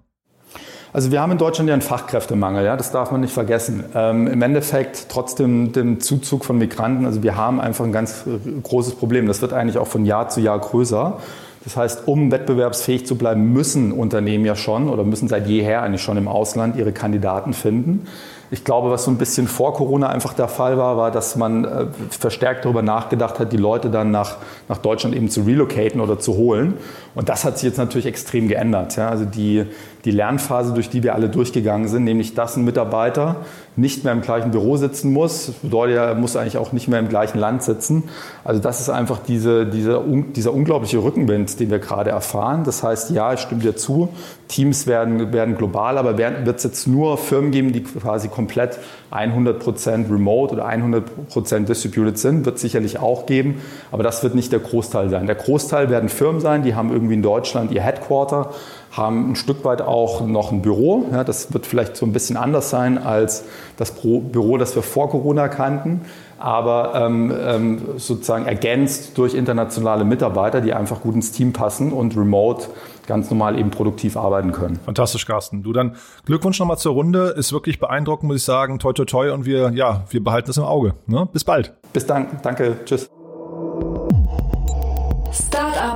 Also 0.97 1.13
wir 1.13 1.21
haben 1.21 1.33
in 1.33 1.37
Deutschland 1.37 1.69
ja 1.69 1.75
einen 1.75 1.83
Fachkräftemangel, 1.83 2.65
ja, 2.65 2.75
das 2.75 2.91
darf 2.91 3.11
man 3.11 3.21
nicht 3.21 3.35
vergessen. 3.35 3.85
Ähm, 3.95 4.27
Im 4.29 4.41
Endeffekt 4.41 5.11
trotzdem 5.11 5.73
dem 5.73 6.01
Zuzug 6.01 6.43
von 6.47 6.57
Migranten, 6.57 7.05
also 7.05 7.23
wir 7.23 7.37
haben 7.37 7.61
einfach 7.61 7.85
ein 7.85 7.93
ganz 7.93 8.25
großes 8.63 8.95
Problem. 8.95 9.27
Das 9.27 9.43
wird 9.43 9.53
eigentlich 9.53 9.77
auch 9.77 9.89
von 9.89 10.07
Jahr 10.07 10.31
zu 10.31 10.41
Jahr 10.41 10.59
größer. 10.59 11.19
Das 11.65 11.77
heißt, 11.77 12.09
um 12.09 12.31
wettbewerbsfähig 12.31 13.07
zu 13.07 13.19
bleiben, 13.19 13.53
müssen 13.53 13.93
Unternehmen 13.93 14.47
ja 14.47 14.57
schon 14.57 14.89
oder 14.89 15.05
müssen 15.05 15.29
seit 15.29 15.49
jeher 15.49 15.83
eigentlich 15.83 16.01
schon 16.01 16.17
im 16.17 16.29
Ausland 16.29 16.77
ihre 16.77 16.93
Kandidaten 16.93 17.53
finden. 17.53 18.07
Ich 18.53 18.63
glaube, 18.63 18.91
was 18.91 19.05
so 19.05 19.11
ein 19.11 19.19
bisschen 19.19 19.49
vor 19.49 19.75
Corona 19.75 20.09
einfach 20.09 20.33
der 20.33 20.47
Fall 20.47 20.79
war, 20.79 20.97
war, 20.97 21.11
dass 21.11 21.35
man 21.35 21.65
äh, 21.65 21.87
verstärkt 22.11 22.65
darüber 22.65 22.83
nachgedacht 22.83 23.41
hat, 23.41 23.53
die 23.53 23.57
Leute 23.57 23.91
dann 23.91 24.13
nach, 24.13 24.37
nach 24.69 24.79
Deutschland 24.79 25.17
eben 25.17 25.29
zu 25.29 25.43
relocaten 25.43 26.01
oder 26.01 26.21
zu 26.21 26.37
holen. 26.37 26.75
Und 27.17 27.29
das 27.29 27.45
hat 27.45 27.59
sich 27.59 27.69
jetzt 27.69 27.79
natürlich 27.79 28.07
extrem 28.07 28.47
geändert. 28.47 28.97
Ja. 28.97 29.09
Also 29.09 29.25
die, 29.25 29.65
die 30.07 30.13
Lernphase, 30.13 30.73
durch 30.73 30.89
die 30.89 31.03
wir 31.03 31.15
alle 31.15 31.29
durchgegangen 31.29 31.89
sind, 31.89 32.05
nämlich 32.05 32.35
dass 32.35 32.57
ein 32.57 32.65
Mitarbeiter 32.65 33.37
nicht 33.75 34.05
mehr 34.05 34.13
im 34.13 34.23
gleichen 34.23 34.53
Büro 34.53 34.77
sitzen 34.77 35.13
muss, 35.13 35.53
bedeutet, 35.63 35.97
er 35.97 36.15
muss 36.15 36.37
eigentlich 36.37 36.57
auch 36.57 36.73
nicht 36.73 36.89
mehr 36.89 37.01
im 37.01 37.09
gleichen 37.09 37.39
Land 37.39 37.65
sitzen. 37.65 38.05
Also 38.45 38.61
das 38.61 38.81
ist 38.81 38.89
einfach 38.89 39.19
diese, 39.19 39.67
diese, 39.67 40.03
dieser 40.35 40.55
unglaubliche 40.55 41.03
Rückenwind, 41.03 41.61
den 41.61 41.71
wir 41.71 41.81
gerade 41.81 42.11
erfahren. 42.11 42.63
Das 42.65 42.83
heißt, 42.83 43.11
ja, 43.11 43.35
ich 43.35 43.41
stimme 43.41 43.61
dir 43.61 43.77
zu, 43.77 44.09
Teams 44.49 44.87
werden, 44.87 45.33
werden 45.33 45.57
global, 45.57 45.99
aber 45.99 46.17
wird 46.17 46.57
es 46.57 46.63
jetzt 46.63 46.87
nur 46.87 47.19
Firmen 47.19 47.51
geben, 47.51 47.73
die 47.73 47.83
quasi 47.83 48.29
komplett 48.29 48.79
100% 49.13 50.11
remote 50.11 50.55
oder 50.55 50.69
100% 50.69 51.65
distributed 51.65 52.19
sind, 52.19 52.47
wird 52.47 52.59
sicherlich 52.59 52.99
auch 52.99 53.27
geben, 53.27 53.61
aber 53.91 54.03
das 54.03 54.23
wird 54.23 54.35
nicht 54.35 54.53
der 54.53 54.61
Großteil 54.61 55.11
sein. 55.11 55.27
Der 55.27 55.37
Großteil 55.37 55.91
werden 55.91 56.09
Firmen 56.09 56.41
sein, 56.41 56.63
die 56.63 56.75
haben 56.75 56.93
irgendwie 56.93 57.15
in 57.15 57.23
Deutschland 57.23 57.73
ihr 57.73 57.83
Headquarter, 57.83 58.51
haben 58.97 59.33
ein 59.33 59.37
Stück 59.37 59.65
weit 59.65 59.83
auch 59.83 60.27
noch 60.27 60.53
ein 60.53 60.63
Büro. 60.63 61.07
Ja, 61.13 61.25
das 61.25 61.53
wird 61.53 61.67
vielleicht 61.67 61.97
so 61.97 62.07
ein 62.07 62.13
bisschen 62.13 62.37
anders 62.37 62.71
sein 62.71 62.99
als 62.99 63.45
das 63.77 63.93
Büro, 63.93 64.57
das 64.57 64.75
wir 64.75 64.83
vor 64.83 65.11
Corona 65.11 65.49
kannten, 65.49 66.03
aber 66.39 66.95
ähm, 66.95 67.35
ähm, 67.39 67.83
sozusagen 67.97 68.47
ergänzt 68.47 69.19
durch 69.19 69.35
internationale 69.35 70.05
Mitarbeiter, 70.05 70.61
die 70.61 70.73
einfach 70.73 71.01
gut 71.01 71.15
ins 71.15 71.33
Team 71.33 71.53
passen 71.53 71.93
und 71.93 72.17
remote 72.17 72.69
ganz 73.07 73.31
normal 73.31 73.59
eben 73.59 73.71
produktiv 73.71 74.17
arbeiten 74.17 74.53
können. 74.53 74.79
Fantastisch, 74.85 75.27
Carsten. 75.27 75.63
Du 75.63 75.73
dann 75.73 75.97
Glückwunsch 76.25 76.59
nochmal 76.59 76.79
zur 76.79 76.93
Runde. 76.93 77.35
Ist 77.37 77.53
wirklich 77.53 77.79
beeindruckend, 77.79 78.29
muss 78.29 78.39
ich 78.39 78.45
sagen. 78.45 78.79
Toi, 78.79 78.93
toi, 78.93 79.05
toi. 79.05 79.33
Und 79.33 79.47
wir, 79.47 79.71
ja, 79.75 80.05
wir 80.11 80.23
behalten 80.23 80.49
das 80.49 80.57
im 80.57 80.65
Auge. 80.65 80.95
Ne? 81.07 81.29
Bis 81.33 81.45
bald. 81.45 81.73
Bis 81.93 82.07
dann. 82.07 82.27
Danke. 82.43 82.77
Tschüss. 82.85 83.09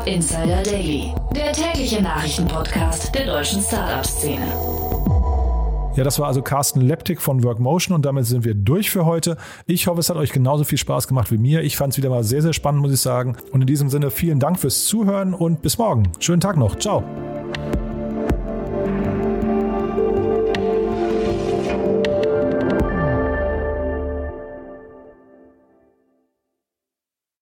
Startup 0.01 0.07
Insider 0.07 0.63
Daily, 0.63 1.15
der 1.35 1.53
tägliche 1.53 2.03
Nachrichtenpodcast 2.03 3.15
der 3.15 3.27
deutschen 3.27 3.61
Startup-Szene. 3.61 4.47
Ja, 5.97 6.05
das 6.05 6.19
war 6.19 6.27
also 6.29 6.43
Carsten 6.43 6.81
Leptik 6.81 7.21
von 7.21 7.43
Workmotion 7.43 7.95
und 7.95 8.07
damit 8.07 8.27
sind 8.27 8.45
wir 8.45 8.55
durch 8.55 8.91
für 8.91 9.05
heute. 9.05 9.37
Ich 9.67 9.87
hoffe, 9.87 10.01
es 10.01 10.09
hat 10.09 10.17
euch 10.17 10.33
genauso 10.33 10.65
viel 10.65 10.79
Spaß 10.79 11.09
gemacht 11.09 11.31
wie 11.31 11.39
mir. 11.39 11.63
Ich 11.63 11.77
fand 11.77 11.93
es 11.93 11.99
wieder 11.99 12.11
mal 12.11 12.25
sehr, 12.25 12.43
sehr 12.43 12.53
spannend, 12.53 12.83
muss 12.83 12.93
ich 12.93 13.01
sagen. 13.01 13.37
Und 13.53 13.61
in 13.61 13.67
diesem 13.67 13.91
Sinne 13.91 14.11
vielen 14.11 14.39
Dank 14.39 14.59
fürs 14.59 14.85
Zuhören 14.87 15.35
und 15.35 15.63
bis 15.63 15.77
morgen. 15.77 16.11
Schönen 16.19 16.41
Tag 16.41 16.57
noch. 16.57 16.79
Ciao. 16.79 17.03